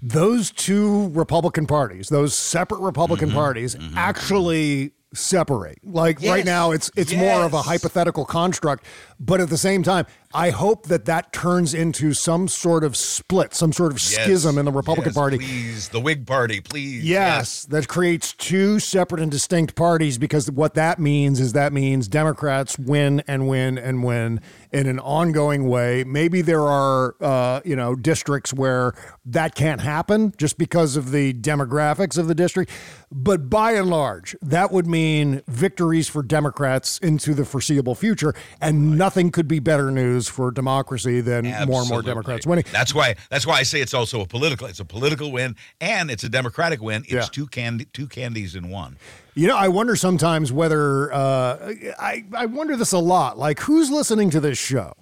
[0.05, 3.37] those two Republican parties, those separate Republican Mm-hmm.
[3.37, 5.77] parties, actually separate.
[5.83, 8.85] Like right now, it's it's more of a hypothetical construct,
[9.25, 13.53] But at the same time, I hope that that turns into some sort of split,
[13.53, 15.37] some sort of schism Yes, in the Republican yes, Party.
[15.37, 17.03] Please, the Whig Party, please.
[17.05, 22.07] Yes, that creates two separate and distinct parties because what that means is that means
[22.07, 26.03] Democrats win and win and win in an ongoing way.
[26.03, 28.93] Maybe there are, uh, you know, districts where
[29.25, 32.71] that can't happen just because of the demographics of the district.
[33.11, 38.97] But by and large, that would mean victories for Democrats into the foreseeable future, and
[38.97, 42.65] nothing could be better news for democracy than more and more Democrats winning.
[42.71, 43.15] That's why.
[43.29, 44.67] That's why I say it's also a political.
[44.67, 47.03] It's a political win and it's a Democratic win.
[47.03, 47.21] It's Yeah.
[47.31, 48.97] two candy, two candies in one.
[49.35, 53.37] You know, I wonder sometimes whether uh, I I wonder this a lot.
[53.37, 54.93] Like, who's listening to this show?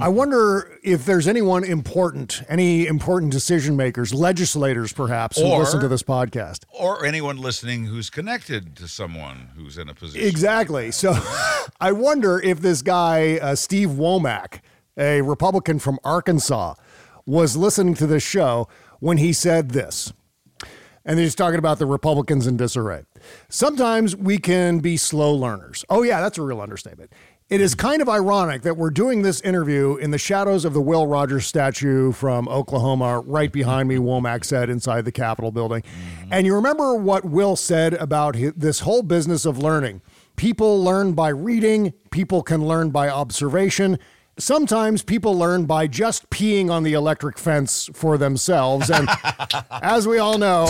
[0.00, 5.80] I wonder if there's anyone important, any important decision makers, legislators perhaps, who Or- listen
[5.80, 6.60] to this podcast.
[6.70, 10.26] Or anyone listening who's connected to someone who's in a position.
[10.26, 10.90] Exactly.
[10.90, 11.14] So
[11.80, 14.60] I wonder if this guy, uh, Steve Womack,
[14.96, 16.74] a Republican from Arkansas,
[17.26, 18.68] was listening to this show
[19.00, 20.12] when he said this.
[21.04, 23.02] And he's talking about the Republicans in disarray.
[23.48, 25.84] Sometimes we can be slow learners.
[25.90, 27.12] Oh, yeah, that's a real understatement.
[27.52, 30.80] It is kind of ironic that we're doing this interview in the shadows of the
[30.80, 35.82] Will Rogers statue from Oklahoma, right behind me, Womack said inside the Capitol building.
[35.82, 36.32] Mm-hmm.
[36.32, 40.00] And you remember what Will said about hi- this whole business of learning.
[40.34, 43.98] People learn by reading, people can learn by observation.
[44.38, 48.88] Sometimes people learn by just peeing on the electric fence for themselves.
[48.88, 49.06] And
[49.70, 50.64] as we all know,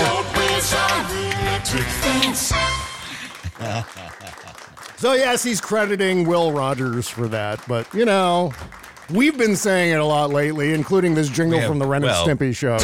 [5.03, 7.61] so yes, he's crediting Will Rogers for that.
[7.67, 8.53] But, you know,
[9.11, 12.29] we've been saying it a lot lately, including this jingle Yeah, from the Ren well-
[12.29, 12.77] and Stimpy show.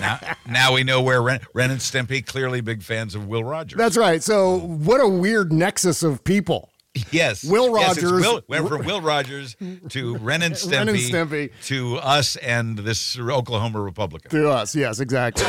[0.00, 0.18] now,
[0.50, 3.78] now we know where Ren, Ren and Stimpy clearly big fans of Will Rogers.
[3.78, 4.20] That's right.
[4.24, 6.70] So, what a weird nexus of people.
[7.12, 9.54] Yes, Will Yes, Rogers- Will, went from Will Rogers
[9.90, 11.50] to Ren and Stimpy, Ren and Stimpy.
[11.66, 14.30] to us and this Oklahoma Republican.
[14.32, 15.44] To us, yes, exactly.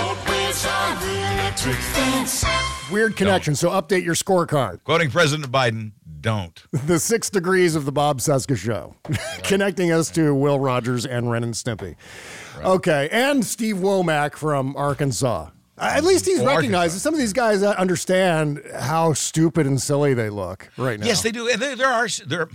[2.94, 3.56] Weird connection.
[3.56, 4.84] So, update your scorecard.
[4.84, 6.64] Quoting President Biden, don't.
[6.72, 8.96] The six degrees of the Bob Cesca show,
[9.44, 11.96] connecting us to Will Rogers and Ren and Stimpy.
[12.64, 15.50] Okay, and Steve Womack from Arkansas.
[15.84, 20.14] At least he's recognized that some of these guys uh, understand how stupid and silly
[20.14, 21.06] they look right now.
[21.06, 21.48] Yes, they do.
[21.50, 22.48] And there, there are there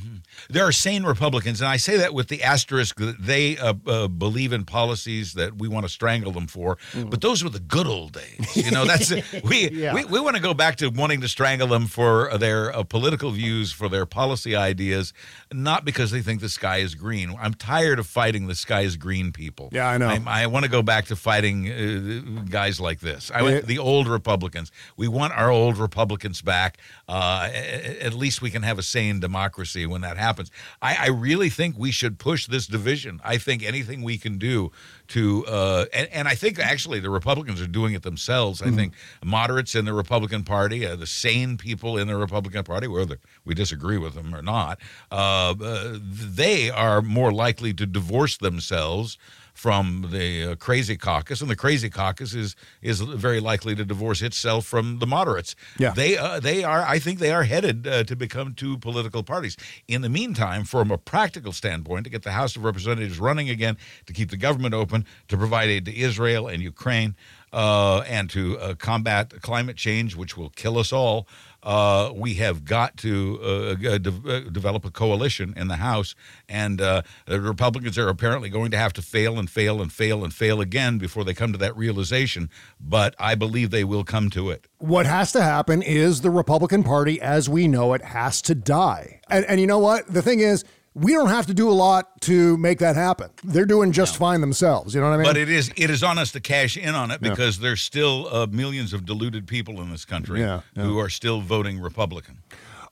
[0.50, 4.08] there are sane Republicans, and I say that with the asterisk that they uh, uh,
[4.08, 6.78] believe in policies that we want to strangle them for.
[6.94, 8.56] But those were the good old days.
[8.56, 9.10] You know, that's
[9.42, 9.94] we Yeah.
[9.94, 13.30] we, we want to go back to wanting to strangle them for their uh, political
[13.30, 15.12] views, for their policy ideas,
[15.52, 17.34] not because they think the sky is green.
[17.40, 19.68] I'm tired of fighting the sky is green people.
[19.72, 20.08] Yeah, I know.
[20.08, 23.17] I'm- I, want to go back to fighting uh, guys like this.
[23.34, 23.42] I Yeah.
[23.42, 24.70] went the old Republicans.
[24.96, 26.78] We want our old Republicans back.
[27.08, 30.50] Uh, at least we can have a sane democracy when that happens.
[30.82, 33.20] I, I really think we should push this division.
[33.24, 34.70] I think anything we can do
[35.08, 38.60] to, uh, and, and I think actually the Republicans are doing it themselves.
[38.62, 38.92] I think
[39.24, 43.54] moderates in the Republican Party, uh, the sane people in the Republican Party, whether we
[43.54, 44.78] disagree with them or not,
[45.10, 49.16] uh, uh, they are more likely to divorce themselves
[49.58, 54.22] from the uh, crazy caucus, and the crazy caucus is is very likely to divorce
[54.22, 55.56] itself from the moderates.
[55.78, 55.90] Yeah.
[55.90, 56.82] they uh, they are.
[56.82, 59.56] I think they are headed uh, to become two political parties.
[59.88, 63.76] In the meantime, from a practical standpoint, to get the House of Representatives running again,
[64.06, 67.16] to keep the government open, to provide aid to Israel and Ukraine,
[67.52, 71.26] uh, and to uh, combat climate change, which will kill us all.
[71.68, 76.14] Uh, we have got to uh, uh, de- uh, develop a coalition in the House,
[76.48, 80.24] and uh, the Republicans are apparently going to have to fail and fail and fail
[80.24, 82.48] and fail again before they come to that realization.
[82.80, 84.66] But I believe they will come to it.
[84.78, 89.20] what has to happen is the Republican Party, as we know it, has to die.
[89.28, 90.06] And, and you know what?
[90.06, 90.64] The thing is,
[90.94, 93.30] we don't have to do a lot to make that happen.
[93.44, 94.94] They're doing just fine themselves.
[94.94, 95.26] You know what I mean?
[95.26, 97.30] But it is it is on us to cash in on it Yeah.
[97.30, 100.82] because there's still uh, millions of deluded people in this country Yeah, yeah.
[100.82, 102.38] who are still voting Republican.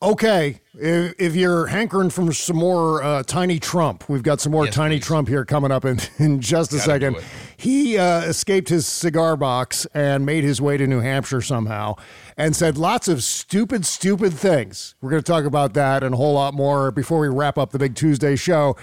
[0.02, 4.66] Okay, if, if you're hankering for some more uh, tiny Trump, we've got some more
[4.66, 7.14] tiny Trump here coming up in, in just a Gotta second.
[7.14, 7.20] do.
[7.56, 11.94] He uh, escaped his cigar box and made his way to New Hampshire somehow
[12.36, 14.94] and said lots of stupid, stupid things.
[15.00, 17.70] We're going to talk about that and a whole lot more before we wrap up
[17.72, 18.76] the big Tuesday show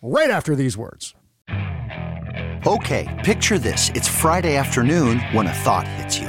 [0.00, 1.14] right after these words.
[2.66, 3.90] Okay, picture this.
[3.90, 6.28] It's Friday afternoon when a thought hits you.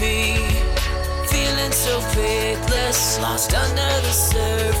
[0.00, 0.36] Be.
[1.28, 4.75] Feeling so faithless, lost under the surface.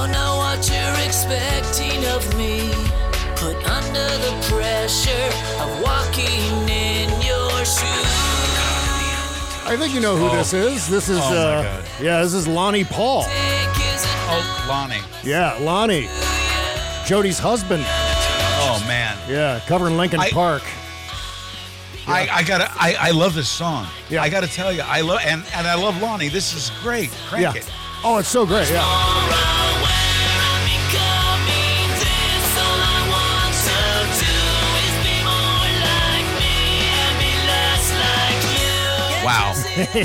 [0.00, 2.70] Don't know what you're expecting of me.
[3.36, 5.28] Put under the pressure
[5.60, 8.08] of walking in your shoes.
[9.66, 10.36] I think you know who Oh.
[10.36, 10.88] this is.
[10.88, 13.26] This is, Oh, uh, yeah, this is Lonny Paul.
[13.28, 15.00] Oh, Lonny.
[15.22, 16.08] Yeah, Lonny.
[17.04, 17.84] Jody's husband.
[17.86, 19.18] Oh man.
[19.28, 20.62] Yeah, covering Linkin I- Park.
[22.06, 23.86] I, I gotta I, I love this song.
[24.08, 24.22] Yeah.
[24.22, 26.28] I gotta tell you, I love and, and I love Lonny.
[26.30, 27.10] This is great.
[27.28, 27.60] Crank Yeah.
[27.60, 27.70] it.
[28.02, 28.70] Oh, it's so great.
[28.70, 29.69] Yeah.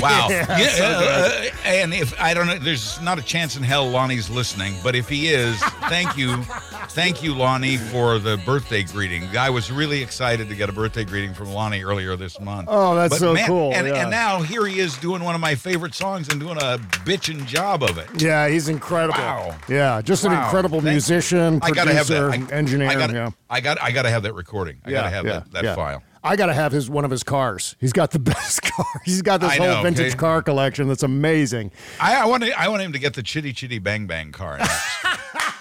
[0.06, 0.28] Wow.
[0.30, 3.62] Yeah, Yeah, so uh, uh, and if I don't know, there's not a chance in
[3.62, 5.58] hell Lonny's listening, but if he is,
[5.88, 6.42] thank you.
[6.90, 9.24] Thank you, Lonny, for the birthday greeting.
[9.36, 12.68] I was really excited to get a birthday greeting from Lonny earlier this month.
[12.70, 14.02] Oh, that's But so man, cool, And, yeah.
[14.02, 17.44] and now here he is doing one of my favorite songs and doing a bitchin'
[17.46, 18.06] job of it.
[18.22, 19.18] Yeah, he's incredible.
[19.20, 19.56] Wow.
[19.68, 22.52] Yeah, just an incredible Thank- musician, I gotta have producer, that.
[22.52, 22.88] I, engineer.
[22.88, 23.30] I gotta, yeah.
[23.50, 23.82] I got.
[23.82, 24.78] I gotta have that recording.
[24.84, 25.74] I gotta have yeah, that, that yeah.
[25.74, 26.02] file.
[26.26, 27.76] I gotta have his one of his cars.
[27.80, 28.84] He's got the best car.
[29.04, 30.16] He's got this I whole know, vintage okay?
[30.16, 31.70] car collection that's amazing.
[32.00, 32.42] I, I want.
[32.44, 34.58] to- I want him to get the chitty chitty bang bang car.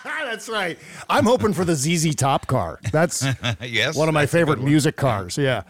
[0.03, 0.77] That's right.
[1.09, 2.79] I'm hoping for the ZZ Top car.
[2.91, 3.25] That's
[3.61, 3.95] yes.
[3.95, 5.37] one of my that's favorite music cars.
[5.37, 5.61] Yeah.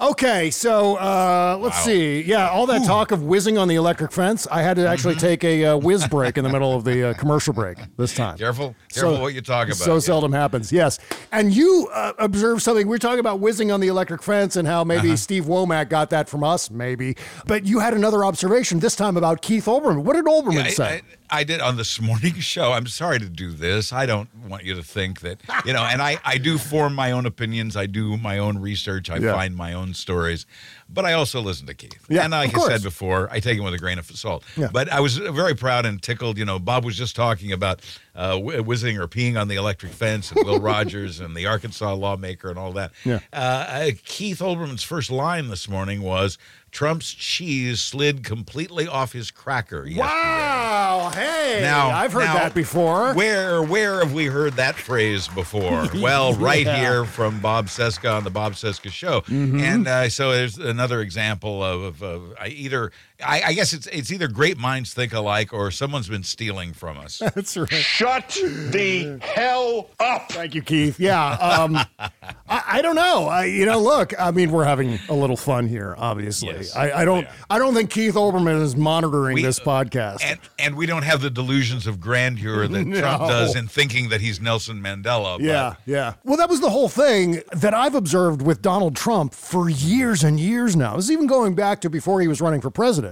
[0.00, 1.82] Okay, so uh, let's Wow.
[1.82, 2.22] see.
[2.22, 5.26] Yeah, all that talk of whizzing on the electric fence, I had to actually Mm-hmm.
[5.26, 8.38] take a uh, whiz break in the middle of the uh, commercial break this time.
[8.38, 8.76] Careful.
[8.92, 9.76] Careful what you talk about.
[9.78, 9.98] So yeah.
[10.00, 10.70] seldom happens.
[10.72, 11.00] Yes.
[11.32, 12.86] And you uh, observed something.
[12.86, 15.16] We are talking about whizzing on the electric fence and how maybe Uh-huh.
[15.16, 17.16] Steve Womack got that from us, maybe.
[17.46, 20.04] But you had another observation this time about Keith Olbermann.
[20.04, 20.84] What did Olbermann Yeah, say?
[20.84, 21.02] I, I
[21.44, 22.72] did on this morning show.
[22.72, 23.92] I'm sorry to do this.
[23.92, 27.12] I don't want you to think that, you know, and I, I do form my
[27.12, 27.76] own opinions.
[27.76, 29.10] I do my own research.
[29.10, 29.32] I Yeah.
[29.34, 30.46] find my own stories,
[30.88, 32.04] but I also listen to Keith.
[32.08, 34.44] Yeah, and like I said before, I take him with a grain of salt.
[34.56, 34.68] Yeah.
[34.72, 36.38] But I was very proud and tickled.
[36.38, 37.80] You know, Bob was just talking about
[38.14, 42.48] uh, whizzing or peeing on the electric fence and Will Rogers and the Arkansas lawmaker
[42.50, 42.92] and all that.
[43.04, 43.20] Yeah.
[43.32, 46.38] Uh, uh, Keith Olbermann's first line this morning was
[46.78, 49.98] Trump's cheese slid completely off his cracker yesterday.
[50.00, 51.10] Wow.
[51.12, 51.58] Hey.
[51.60, 53.14] Now I've heard now, that before.
[53.14, 55.88] Where where have we heard that phrase before?
[55.98, 56.76] Well, right Yeah.
[56.78, 59.60] here from Bob Cesca on the Bob Cesca Show, Mhm.
[59.60, 62.92] and uh, so there's another example of, of, of either
[63.24, 66.98] I, I guess it's it's either great minds think alike or someone's been stealing from
[66.98, 67.18] us.
[67.34, 67.68] That's right.
[67.72, 68.38] Shut
[68.70, 70.30] the hell up!
[70.30, 71.00] Thank you, Keith.
[71.00, 71.30] Yeah.
[71.32, 72.10] Um, I,
[72.48, 73.26] I don't know.
[73.26, 74.12] I, you know, look.
[74.20, 75.96] I mean, we're having a little fun here.
[75.98, 77.26] Obviously, Yes, I, I don't.
[77.50, 80.18] I don't think Keith Olbermann is monitoring We- this podcast.
[80.22, 84.20] And and we don't have the delusions of grandeur that Trump does in thinking that
[84.20, 85.38] he's Nelson Mandela.
[85.38, 86.14] but- Yeah, yeah.
[86.24, 90.38] Well, that was the whole thing that I've observed with Donald Trump for years and
[90.38, 90.94] years now.
[90.96, 93.07] This is even going back to before he was running for president.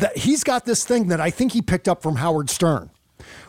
[0.00, 2.90] That he's got this thing that I think he picked up from Howard Stern.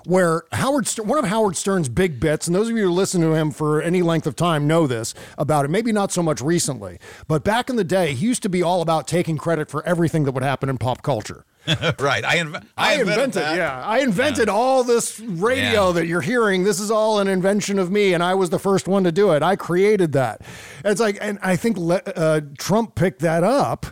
[0.06, 3.22] Where Howard, Stern, one of Howard Stern's big bits, and those of you who listen
[3.22, 5.70] to him for any length of time know this about it.
[5.72, 8.82] Maybe not so much recently, but back in the day, he used to be all
[8.82, 11.46] about taking credit for everything that would happen in pop culture.
[12.00, 12.26] right.
[12.26, 13.82] I, inv- I, I invented, yeah.
[13.86, 15.92] I invented all this radio Yeah.
[15.94, 16.66] that you're hearing.
[16.66, 19.32] This is all an invention of me, and I was the first one to do
[19.32, 19.42] it.
[19.42, 20.42] I created that.
[20.84, 23.86] It's like, and I think le- uh, Trump picked that up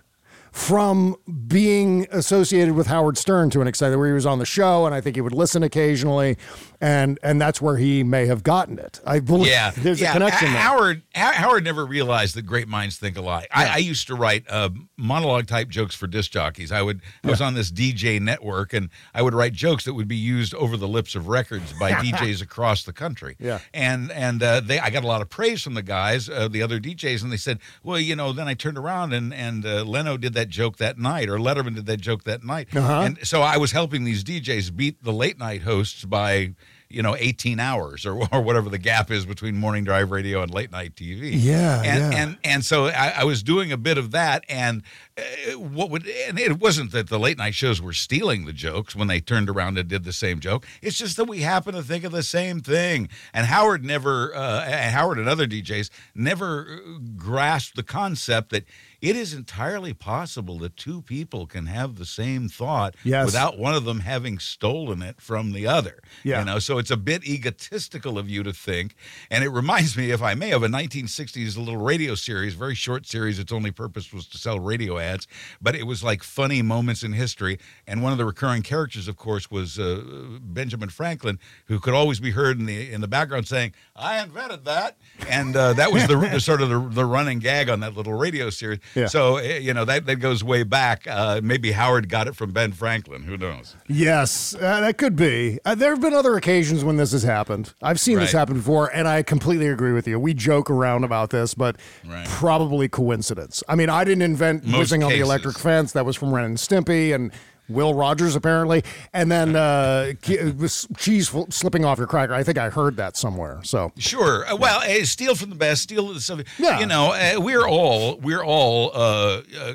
[0.51, 1.15] from
[1.47, 4.93] being associated with Howard Stern to an extent where he was on the show and
[4.93, 6.37] I think he would listen occasionally
[6.81, 8.99] and and that's where he may have gotten it.
[9.05, 10.09] I believe yeah, there's yeah.
[10.09, 10.61] a connection there.
[10.61, 13.47] Howard Howard never realized that great minds think alike.
[13.51, 16.71] I, I used to write uh, monologue type jokes for disc jockeys.
[16.71, 20.07] I would I was on this DJ network and I would write jokes that would
[20.07, 23.35] be used over the lips of records by DJs across the country.
[23.39, 23.59] Yeah.
[23.73, 26.63] and and uh, they I got a lot of praise from the guys, uh, the
[26.63, 29.83] other DJs, and they said, well, you know, then I turned around and and uh,
[29.83, 33.01] Leno did that joke that night, or Letterman did that joke that night, Uh-huh.
[33.01, 36.53] and so I was helping these DJs beat the late night hosts by.
[36.93, 40.53] You know, 18 hours or, or whatever the gap is between morning drive radio and
[40.53, 41.31] late night TV.
[41.33, 42.21] Yeah, and yeah.
[42.21, 44.83] and and so I, I was doing a bit of that, and
[45.17, 45.21] uh,
[45.57, 49.07] what would and it wasn't that the late night shows were stealing the jokes when
[49.07, 50.65] they turned around and did the same joke.
[50.81, 53.07] It's just that we happen to think of the same thing.
[53.33, 58.65] And Howard never, uh, Howard and other DJs never uh, grasped the concept that
[59.01, 63.25] it is entirely possible that two people can have the same thought Yes.
[63.25, 65.99] without one of them having stolen it from the other.
[66.23, 66.39] Yeah.
[66.39, 68.95] You know, so it's a bit egotistical of you to think.
[69.29, 73.05] And it reminds me, if I may, of a 1960s little radio series, very short
[73.07, 73.39] series.
[73.39, 75.27] Its only purpose was to sell radio ads,
[75.61, 77.57] but it was like funny moments in history.
[77.87, 80.03] And one of the recurring characters, of course, was uh,
[80.41, 84.65] Benjamin Franklin, who could always be heard in the in the background saying, "I invented
[84.65, 84.97] that,"
[85.29, 88.49] and uh, that was the, sort of the, the running gag on that little radio
[88.49, 88.79] series.
[88.95, 89.07] Yeah.
[89.07, 91.05] So eh, you know that that goes way back.
[91.07, 93.23] Uh, maybe Howard got it from Ben Franklin.
[93.23, 93.75] Who knows?
[93.87, 95.59] Yes, uh, that could be.
[95.65, 97.73] Uh, there have been other occasions when this has happened.
[97.81, 100.19] I've seen this happen before, and I completely agree with you.
[100.19, 101.77] We joke around about this, but
[102.07, 102.27] Right.
[102.27, 103.63] probably coincidence.
[103.69, 105.91] I mean, I didn't invent Most whizzing on the electric fence.
[105.93, 107.31] That was from Ren and Stimpy and
[107.73, 108.83] Will Rogers, apparently.
[109.13, 112.33] And then uh, ke- cheese slipping off your cracker.
[112.33, 113.59] I think I heard that somewhere.
[113.63, 114.45] So Sure.
[114.47, 115.83] Uh, well, uh, steal from the best.
[115.83, 116.41] Steal the stuff.
[116.59, 116.79] Yeah.
[116.79, 119.73] You know, uh, we're all we're all uh, uh,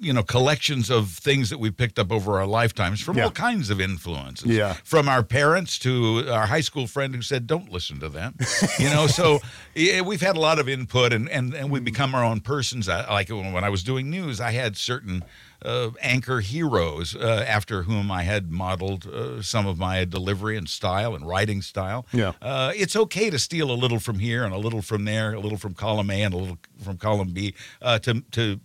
[0.00, 3.24] you know collections of things that we picked up over our lifetimes from Yeah.
[3.24, 4.46] all kinds of influences.
[4.46, 4.72] Yeah.
[4.84, 8.34] From our parents to our high school friend who said, "Don't listen to them."
[8.78, 9.40] you know, so
[9.74, 12.88] yeah, we've had a lot of input, and and and we become our own persons.
[12.88, 15.22] I, like when when I was doing news, I had certain.
[15.62, 20.66] Uh, anchor heroes uh, after whom I had modeled uh, some of my delivery and
[20.66, 22.06] style and writing style.
[22.14, 22.32] Yeah.
[22.40, 25.38] Uh, it's okay to steal a little from here and a little from there, a
[25.38, 28.58] little from column A and a little from column B, uh, to to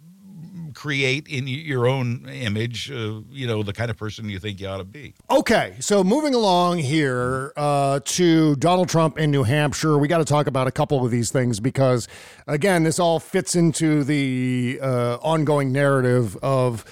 [0.76, 4.68] create in your own image, uh, you know, the kind of person you think you
[4.68, 5.16] ought to be.
[5.32, 10.26] Okay, so moving along here uh, to Donald Trump in New Hampshire, we got to
[10.26, 12.08] talk about a couple of these things because,
[12.48, 16.84] again, this all fits into the uh, ongoing narrative of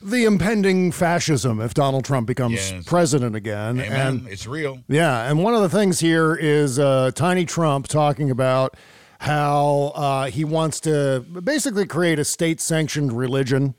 [0.00, 2.84] the impending fascism if Donald Trump becomes Yes.
[2.86, 3.80] president again.
[3.80, 4.06] Amen.
[4.06, 4.78] And it's real.
[4.88, 8.76] yeah, and one of the things here is uh, Tiny Trump talking about
[9.18, 13.74] how uh, he wants to basically create a state sanctioned religion.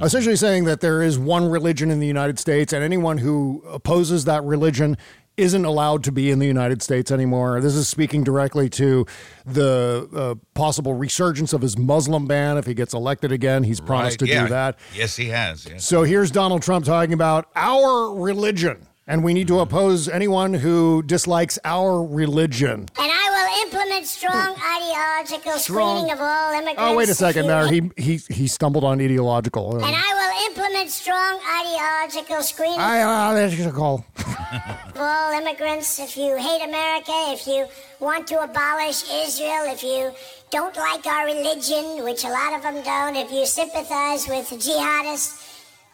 [0.00, 4.24] Essentially saying that there is one religion in the United States, and anyone who opposes
[4.24, 4.96] that religion
[5.36, 7.60] isn't allowed to be in the United States anymore.
[7.60, 9.04] This is speaking directly to
[9.44, 13.64] the uh, possible resurgence of his Muslim ban if he gets elected again.
[13.64, 14.42] He's promised Right, to yeah.
[14.44, 14.78] do that.
[14.94, 15.66] Yes, he has.
[15.78, 21.02] So here's Donald Trump talking about our religion, and we need to oppose anyone who
[21.02, 22.86] dislikes our religion.
[22.96, 25.96] And I will implement strong ideological Strong.
[25.96, 26.80] screening of all immigrants.
[26.80, 27.66] Oh, wait a second there.
[27.66, 29.74] He he he stumbled on ideological.
[29.74, 34.04] Um, and I will implement strong ideological screening Ideological.
[34.16, 35.98] Uh, of all immigrants.
[35.98, 37.66] If you hate America, if you
[37.98, 40.12] want to abolish Israel, if you
[40.52, 45.49] don't like our religion, which a lot of them don't, if you sympathize with jihadists,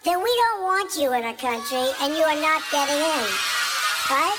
[0.07, 3.27] then we don't want you in our country, and you are not getting in.
[4.09, 4.39] Right?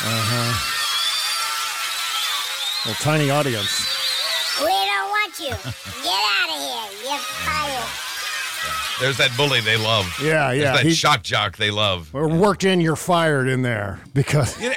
[0.00, 0.72] Uh-huh.
[2.88, 3.86] Little tiny audience.
[4.60, 5.48] We don't want you.
[6.02, 7.10] Get out of here.
[7.10, 8.02] You're fired.
[9.00, 10.06] There's that bully they love.
[10.22, 12.14] Yeah, There's yeah, that he- shock jock they love.
[12.14, 14.76] Or worked in, you're fired in there because You know,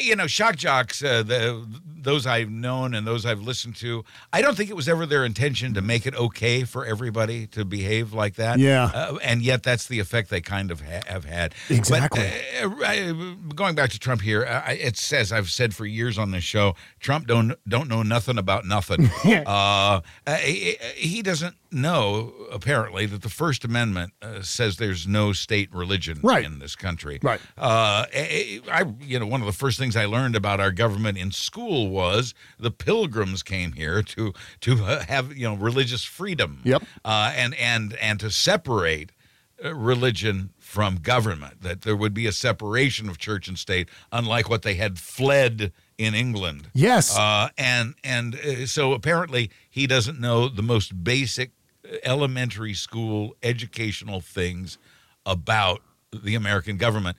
[0.00, 1.66] you know shock jocks, uh, the,
[2.02, 5.24] those I've known and those I've listened to, I don't think it was ever their
[5.24, 8.58] intention to make it okay for everybody to behave like that.
[8.58, 8.90] Yeah.
[8.94, 11.54] Uh, and yet that's the effect they kind of ha- have had.
[11.68, 12.30] Exactly.
[12.62, 13.12] But, uh,
[13.54, 16.74] going back to Trump here, uh, it says, I've said for years on this show,
[17.00, 19.10] Trump don't, don't know nothing about nothing.
[19.46, 25.32] uh, uh, he, he doesn't know, apparently, that the First Amendment uh, says there's no
[25.32, 26.44] state religion Right.
[26.44, 27.18] in this country.
[27.22, 27.40] Right.
[27.56, 31.30] Uh, I- you know, one of the first things I learned about our government in
[31.30, 36.60] school was the Pilgrims came here to to uh, have you know religious freedom.
[36.64, 36.82] Yep.
[37.04, 39.12] Uh, and and and to separate
[39.64, 41.62] uh, religion from government.
[41.62, 45.72] That there would be a separation of church and state, unlike what they had fled
[45.96, 46.70] in England.
[46.74, 47.16] Yes.
[47.16, 51.50] Uh, and and uh, so apparently he doesn't know the most basic
[52.02, 54.78] elementary school educational things
[55.26, 55.82] about
[56.12, 57.16] the American government.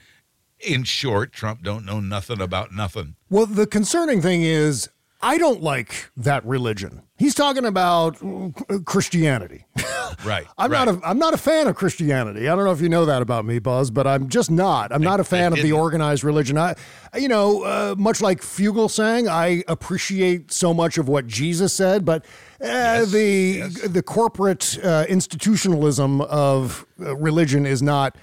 [0.60, 3.16] In short, Trump don't know nothing about nothing.
[3.30, 4.90] Well, the concerning thing is,
[5.22, 7.02] I don't like that religion.
[7.18, 9.66] He's talking about uh, Christianity.
[10.26, 10.48] Right.
[10.58, 10.86] I'm right.
[10.86, 12.50] not a I'm not a fan of Christianity.
[12.50, 14.92] I don't know if you know that about me, Buzz, but I'm just not.
[14.92, 16.58] I'm not a fan of the organized religion.
[16.58, 16.76] I,
[17.16, 22.06] you know, uh, much like Fugel sang, I appreciate so much of what Jesus said,
[22.06, 22.26] but
[22.60, 28.18] uh, the the corporate uh, institutionalism of uh, religion is not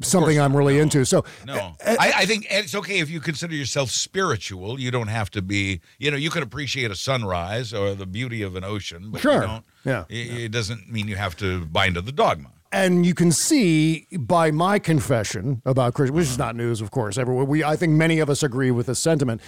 [0.00, 1.04] something I'm really into.
[1.04, 4.78] So No, eh, eh, I, I think it's okay if you consider yourself spiritual.
[4.78, 5.80] You don't have to be.
[5.98, 9.34] You know, you can appreciate a sunrise or the beauty of an ocean, but Sure.
[9.34, 9.64] you don't.
[9.84, 10.04] Yeah.
[10.08, 12.50] It, it doesn't mean you have to buy into the dogma.
[12.70, 16.48] and you can see by my confession about Christian, which is uh-huh.
[16.48, 17.16] not news, of course.
[17.16, 19.40] Everyone, we, I think many of us agree with this sentiment,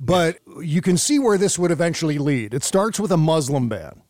[0.00, 2.52] but you can see where this would eventually lead.
[2.52, 4.02] It starts with a Muslim ban.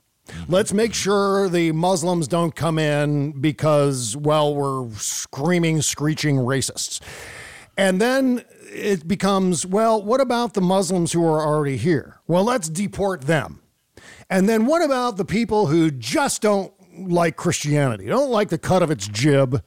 [0.48, 7.00] Let's make sure the Muslims don't come in because, well, we're screaming, screeching racists.
[7.76, 12.20] And then it becomes, well, what about the Muslims who are already here?
[12.26, 13.60] Well, let's deport them.
[14.30, 18.82] And then what about the people who just don't like Christianity, don't like the cut
[18.82, 19.62] of its jib,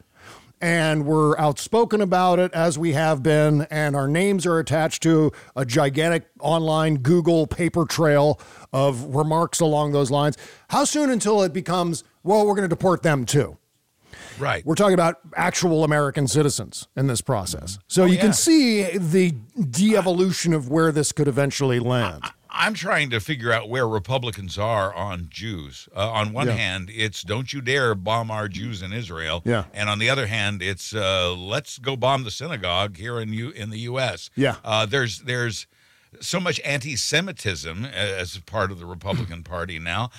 [0.62, 5.32] and we're outspoken about it as we have been, and our names are attached to
[5.56, 8.40] a gigantic online Google paper trail
[8.74, 10.38] of remarks along those lines?
[10.70, 13.58] How soon until it becomes, well, we're going to deport them too?
[14.40, 14.66] Right.
[14.66, 17.80] We're talking about actual American citizens in this process.
[17.88, 18.22] So oh, you yeah.
[18.22, 19.34] can see the
[19.70, 22.24] de evolution of where this could eventually land.
[22.50, 25.88] I'm trying to figure out where Republicans are on Jews.
[25.96, 26.54] Uh, on one Yeah.
[26.54, 29.42] hand, it's don't you dare bomb our Jews in Israel.
[29.46, 29.66] Yeah.
[29.74, 33.52] And on the other hand, it's uh, let's go bomb the synagogue here in U-
[33.52, 34.30] in the U.S.
[34.36, 34.56] Yeah.
[34.64, 35.68] Uh, there's there's
[36.20, 40.10] so much anti-Semitism as part of the Republican Party now,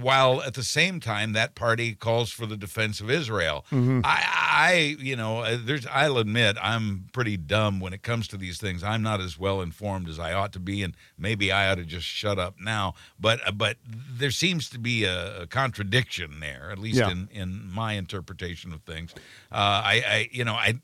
[0.00, 3.64] while at the same time that party calls for the defense of Israel.
[3.70, 4.02] Mhm.
[4.04, 5.86] I, I, you know, uh, there's.
[5.86, 8.82] I'll admit I'm pretty dumb when it comes to these things.
[8.82, 11.84] I'm not as well informed as I ought to be, and maybe I ought to
[11.84, 12.94] just shut up now.
[13.18, 17.10] But, uh, but there seems to be a, a contradiction there, at least Yeah.
[17.10, 19.12] in in my interpretation of things.
[19.50, 20.74] Uh, I, I, you know, I.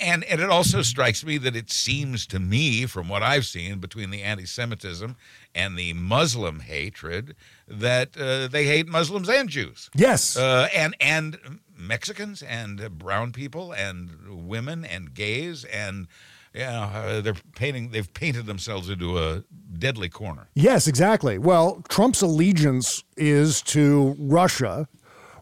[0.00, 3.80] And, and it also strikes me that it seems to me, from what I've seen
[3.80, 5.14] between the anti Semitism
[5.54, 7.36] and the Muslim hatred,
[7.68, 9.90] that uh, they hate Muslims and Jews.
[9.94, 10.38] Yes.
[10.38, 16.08] Uh, and, and Mexicans and brown people and women and gays and
[16.54, 17.90] yeah, uh, they're painting.
[17.90, 19.42] They've painted themselves into a
[19.76, 20.46] deadly corner.
[20.54, 21.36] Yes, exactly.
[21.36, 24.86] Well, Trump's allegiance is to Russia.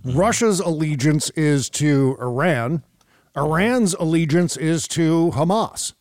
[0.05, 2.83] Russia's allegiance is to Iran.
[3.37, 5.95] Iran's allegiance is to Hamas.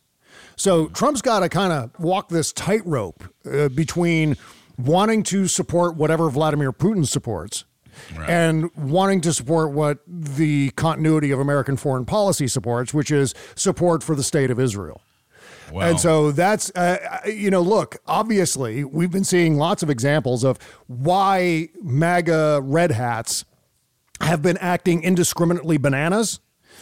[0.56, 4.36] So Trump's got to kind of walk this tightrope uh, between
[4.78, 7.64] wanting to support whatever Vladimir Putin supports
[8.28, 14.02] and wanting to support what the continuity of American foreign policy supports, which is support
[14.02, 15.00] for the state of Israel.
[15.88, 20.58] And so that's, uh, you know, look, obviously, we've been seeing lots of examples of
[20.86, 23.44] why MAGA red hats
[24.20, 26.40] have been acting indiscriminately bananas.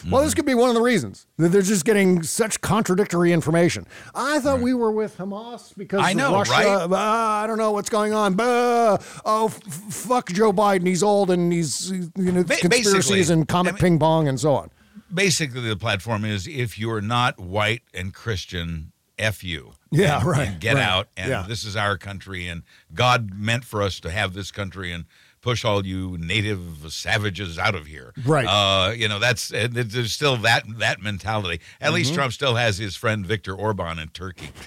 [0.08, 3.86] Well, this could be one of the reasons that they're just getting such contradictory information.
[4.14, 6.52] I thought we were with Hamas because I know, Russia.
[6.52, 6.88] right?
[6.92, 8.34] ah, I don't know what's going on.
[8.34, 10.86] Bah, oh, f- fuck Joe Biden.
[10.86, 14.54] He's old and he's you know Ba- conspiracies basically, and comet ping pong and so
[14.54, 14.70] on.
[15.12, 19.72] Basically, the platform is if you're not white and Christian, f you.
[19.90, 21.08] Yeah, And- right, and get right, out.
[21.16, 21.44] And yeah.
[21.48, 22.62] this is our country, and
[22.94, 25.04] God meant for us to have this country, and
[25.42, 26.60] push all you native
[26.90, 28.12] savages out of here.
[28.26, 28.46] Right.
[28.46, 31.60] Uh, you know, that's uh, there's still that that mentality.
[31.80, 32.16] At least Mhm.
[32.16, 34.48] Trump still has his friend Viktor Orban in Turkey.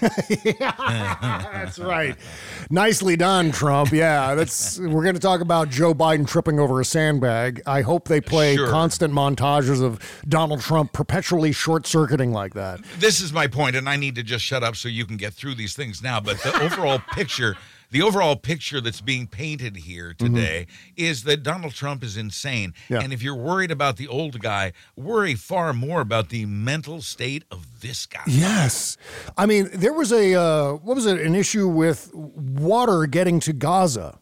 [0.58, 2.16] That's right.
[2.70, 3.92] Nicely done, Trump.
[3.92, 7.62] Yeah, that's we're going to talk about Joe Biden tripping over a sandbag.
[7.66, 8.68] I hope they play Sure.
[8.68, 9.98] constant montages of
[10.28, 12.80] Donald Trump perpetually short-circuiting like that.
[12.98, 15.32] this is my point, and I need to just shut up so you can get
[15.34, 16.20] through these things now.
[16.20, 17.56] But the overall picture,
[17.94, 20.66] the overall picture that's being painted here today
[20.96, 22.74] is that Donald Trump is insane.
[22.88, 23.00] Yeah.
[23.00, 27.44] And if you're worried about the old guy, worry far more about the mental state
[27.52, 28.24] of this guy.
[28.26, 28.96] Yes.
[29.38, 31.20] I mean, there was a uh, what was it?
[31.20, 34.18] An issue with water getting to Gaza.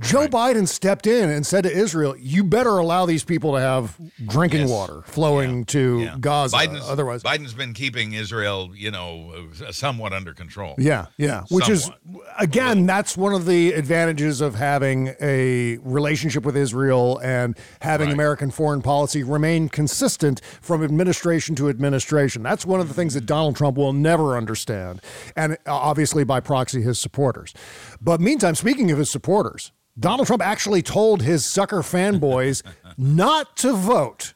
[0.00, 3.96] Joe Biden stepped in and said to Israel, "You better allow these people to have
[4.26, 6.56] drinking water flowing to Gaza.
[6.56, 10.74] Biden's, Otherwise, Biden's been keeping Israel, you know, uh, somewhat under control.
[10.78, 11.44] Yeah, yeah.
[11.50, 11.90] Which is
[12.38, 18.50] again, that's one of the advantages of having a relationship with Israel and having American
[18.50, 22.42] foreign policy remain consistent from administration to administration.
[22.42, 25.00] That's one of the things that Donald Trump will never understand,
[25.36, 27.54] and uh, obviously by proxy his supporters.
[28.00, 29.72] But meantime, speaking of his supporters.
[29.98, 32.62] Donald Trump actually told his sucker fanboys
[32.96, 34.34] not to vote.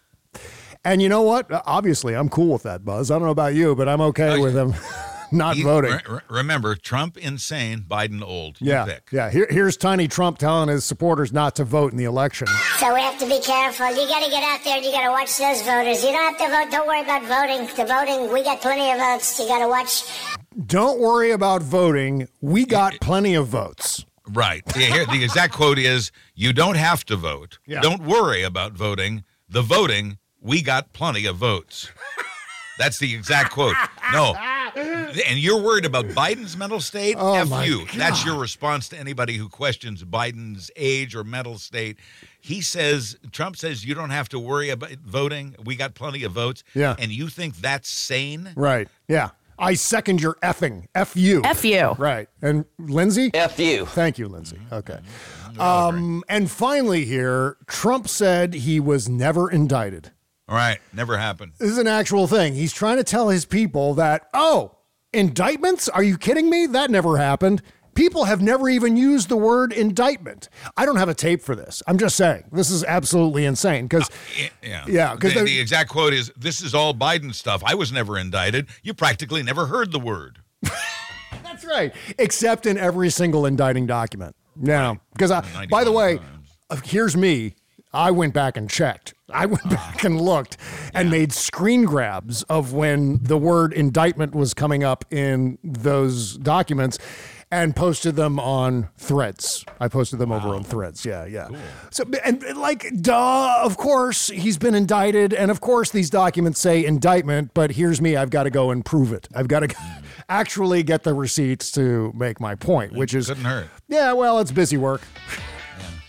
[0.84, 1.50] And you know what?
[1.50, 3.10] Uh, obviously, I'm cool with that, Buzz.
[3.10, 4.74] I don't know about you, but I'm okay oh, with him
[5.32, 5.92] not He- voting.
[5.92, 8.58] re- re- remember, Trump insane, Biden old.
[8.60, 9.08] Yeah, pick.
[9.10, 9.30] yeah.
[9.30, 12.46] Here, here's Tiny Trump telling his supporters not to vote in the election.
[12.78, 13.88] So we have to be careful.
[13.88, 16.04] You got to get out there and you got to watch those voters.
[16.04, 16.70] You don't have to vote.
[16.70, 17.66] Don't worry about voting.
[17.76, 19.38] The voting, we got plenty of votes.
[19.38, 20.04] You got to watch.
[20.66, 22.28] Don't worry about voting.
[22.42, 24.04] We got plenty of votes.
[24.28, 24.62] Right.
[24.76, 27.58] Yeah, here, the exact quote is You don't have to vote.
[27.66, 27.80] Yeah.
[27.80, 29.24] Don't worry about voting.
[29.48, 31.90] The voting, we got plenty of votes.
[32.78, 33.76] That's the exact quote.
[34.12, 34.34] No.
[34.74, 37.16] And you're worried about Biden's mental state?
[37.16, 37.86] Oh, F you.
[37.94, 41.98] That's your response to anybody who questions Biden's age or mental state.
[42.40, 45.54] He says, Trump says, you don't have to worry about voting.
[45.64, 46.64] We got plenty of votes.
[46.74, 46.96] Yeah.
[46.98, 48.52] And you think that's sane?
[48.56, 48.88] Right.
[49.06, 49.30] Yeah.
[49.58, 50.86] I second your effing.
[50.94, 51.42] F you.
[51.44, 51.92] F you.
[51.98, 52.28] Right.
[52.42, 53.30] And Lindsay?
[53.34, 53.86] F you.
[53.86, 54.58] Thank you, Lindsay.
[54.72, 54.98] Okay.
[55.58, 60.10] Um, and finally, here, Trump said he was never indicted.
[60.48, 60.78] All right.
[60.92, 61.52] Never happened.
[61.58, 62.54] This is an actual thing.
[62.54, 64.76] He's trying to tell his people that, oh,
[65.12, 65.88] indictments?
[65.88, 66.66] Are you kidding me?
[66.66, 67.62] That never happened.
[67.94, 70.48] People have never even used the word indictment.
[70.76, 71.82] I don't have a tape for this.
[71.86, 72.44] I'm just saying.
[72.52, 74.10] This is absolutely insane because
[74.62, 74.84] Yeah.
[74.86, 77.62] Yeah, 'cause the, the- exact quote is This is all Biden stuff.
[77.64, 78.68] I was never indicted.
[78.82, 80.38] You practically never heard the word.
[81.42, 81.92] That's right.
[82.18, 84.34] Except in every single indicting document.
[84.60, 84.94] Yeah.
[85.12, 86.18] Because I, by the way,
[86.70, 87.54] uh, here's me.
[87.92, 89.14] I went back and checked.
[89.32, 90.56] I went back and looked
[90.92, 96.98] and made screen grabs of when the word indictment was coming up in those documents
[97.54, 99.64] and posted them on threads.
[99.80, 101.04] I posted them over on threads.
[101.04, 101.48] Yeah, yeah.
[101.90, 106.60] So and and, like duh, of course he's been indicted and of course these documents
[106.60, 109.28] say indictment, but here's me, I've got to go and prove it.
[109.34, 109.74] I've got to
[110.28, 113.68] actually get the receipts to make my point, which is Couldn't hurt.
[113.88, 115.02] yeah, well, it's busy work.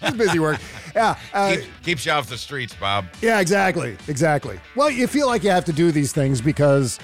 [0.02, 0.60] it's busy work.
[0.96, 1.18] Yeah.
[1.34, 3.04] Uh, Keep, keeps you off the streets, Bob.
[3.22, 3.98] yeah, exactly.
[4.08, 4.58] Exactly.
[4.78, 7.00] Well, you feel like you have to do these things because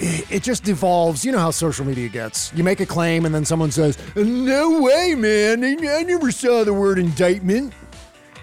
[0.00, 1.24] it just devolves.
[1.24, 2.52] You know how social media gets.
[2.54, 5.64] You make a claim and then someone says, No way, man.
[5.64, 7.72] I never saw the word indictment.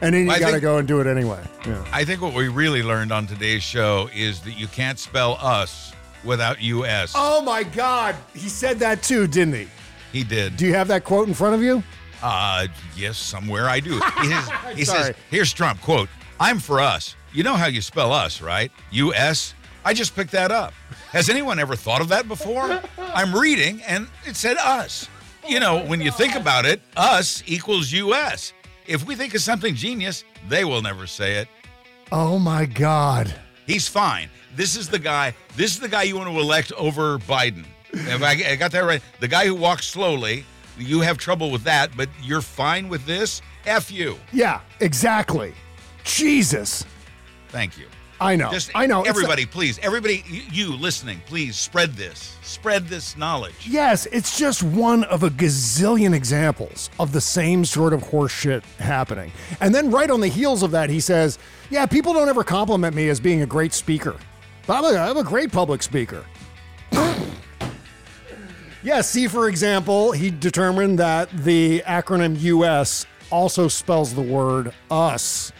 [0.01, 1.41] And then you I got to go and do it anyway.
[1.65, 1.83] Yeah.
[1.91, 5.93] I think what we really learned on today's show is that you can't spell us
[6.23, 7.13] without US.
[7.15, 8.15] Oh, my God.
[8.33, 9.67] He said that too, didn't he?
[10.11, 10.57] He did.
[10.57, 11.81] Do you have that quote in front of you?
[12.21, 13.99] Uh, yes, somewhere I do.
[14.21, 17.15] He, says, he says, here's Trump, quote, I'm for us.
[17.33, 18.71] You know how you spell us, right?
[18.91, 19.53] U-S.
[19.83, 20.73] I just picked that up.
[21.15, 22.81] Has anyone ever thought of that before?
[22.97, 25.07] I'm reading and it said us.
[25.47, 28.51] You know, when you think about it, us equals U.S.
[28.85, 31.47] If we think of something genius, they will never say it.
[32.11, 33.33] Oh, my God.
[33.65, 34.27] He's fine.
[34.57, 35.33] This is the guy.
[35.55, 37.63] This is the guy you want to elect over Biden.
[37.93, 40.43] If I, I got that right, the guy who walks slowly,
[40.77, 43.41] you have trouble with that, but you're fine with this.
[43.65, 44.19] F you.
[44.33, 45.53] Yeah, exactly.
[46.03, 46.83] Jesus.
[47.47, 47.85] Thank you.
[48.19, 48.51] I know.
[48.51, 49.03] Just I know.
[49.03, 49.77] Everybody, please.
[49.79, 52.37] Everybody, you listening, please spread this.
[52.41, 53.67] Spread this knowledge.
[53.67, 59.31] Yes, it's just one of a gazillion examples of the same sort of horseshit happening.
[59.59, 61.37] And then right on the heels of that, he says,
[61.69, 64.15] Yeah, people don't ever compliment me as being a great speaker.
[64.67, 66.25] But I'm a, I'm a great public speaker.
[68.83, 75.51] yeah, see, for example, he determined that the acronym US also spells the word us.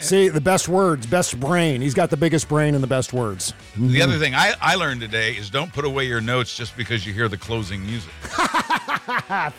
[0.00, 1.80] See, the best words, best brain.
[1.80, 3.52] He's got the biggest brain and the best words.
[3.76, 7.04] The other thing I, I learned today is don't put away your notes just because
[7.06, 8.12] you hear the closing music.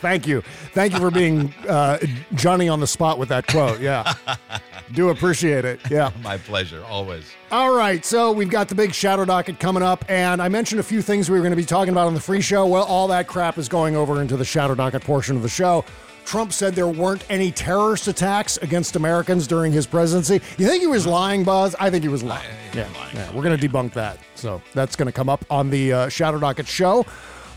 [0.00, 0.42] Thank you.
[0.72, 1.98] Thank you for being uh,
[2.34, 3.80] Johnny on the spot with that quote.
[3.80, 4.14] Yeah.
[4.92, 5.80] Do appreciate it.
[5.90, 6.10] Yeah.
[6.22, 7.24] My pleasure, always.
[7.52, 8.04] All right.
[8.04, 10.04] So we've got the big shadow docket coming up.
[10.08, 12.20] And I mentioned a few things we were going to be talking about on the
[12.20, 12.66] free show.
[12.66, 15.84] Well, all that crap is going over into the shadow docket portion of the show.
[16.24, 20.34] Trump said there weren't any terrorist attacks against Americans during his presidency.
[20.58, 21.74] You think he was lying, Buzz?
[21.80, 22.48] I think he was lying.
[22.72, 23.32] Yeah, yeah.
[23.34, 24.18] We're going to debunk that.
[24.36, 27.04] So that's going to come up on the uh, Shadow Docket show.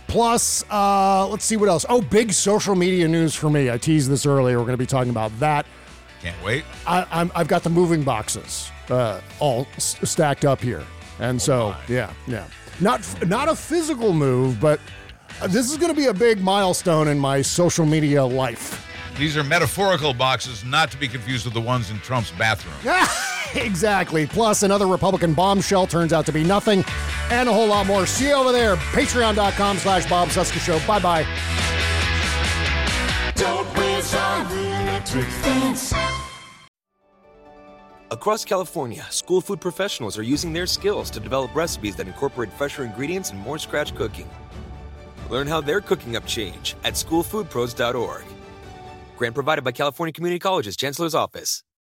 [0.08, 1.86] Plus, uh, let's see what else.
[1.88, 3.70] Oh, big social media news for me.
[3.72, 4.58] I teased this earlier.
[4.58, 5.66] We're going to be talking about that.
[6.22, 6.64] Can't wait.
[6.88, 10.84] I, I'm, I've got the moving boxes uh, all s- stacked up here,
[11.20, 12.46] and so yeah, yeah.
[12.80, 14.80] Not f- not a physical move, but
[15.48, 18.80] this is going to be a big milestone in my social media life.
[19.18, 22.76] These are metaphorical boxes, not to be confused with the ones in Trump's bathroom.
[22.84, 23.08] Yeah,
[23.64, 24.26] exactly.
[24.26, 26.84] Plus, another Republican bombshell turns out to be nothing,
[27.30, 28.06] and a whole lot more.
[28.06, 28.76] See you over there.
[28.76, 30.80] Patreon.com slash Bob Cesca Show.
[30.88, 31.24] Bye bye.
[33.36, 35.94] Don't whiz on the electric fence.
[38.10, 42.84] Across California, school food professionals are using their skills to develop recipes that incorporate fresher
[42.84, 44.30] ingredients and more scratch cooking.
[45.30, 48.24] Learn how they're cooking up change at schoolfoodpros.org.
[49.18, 51.64] Grant provided by California Community Colleges, Chancellor's Office.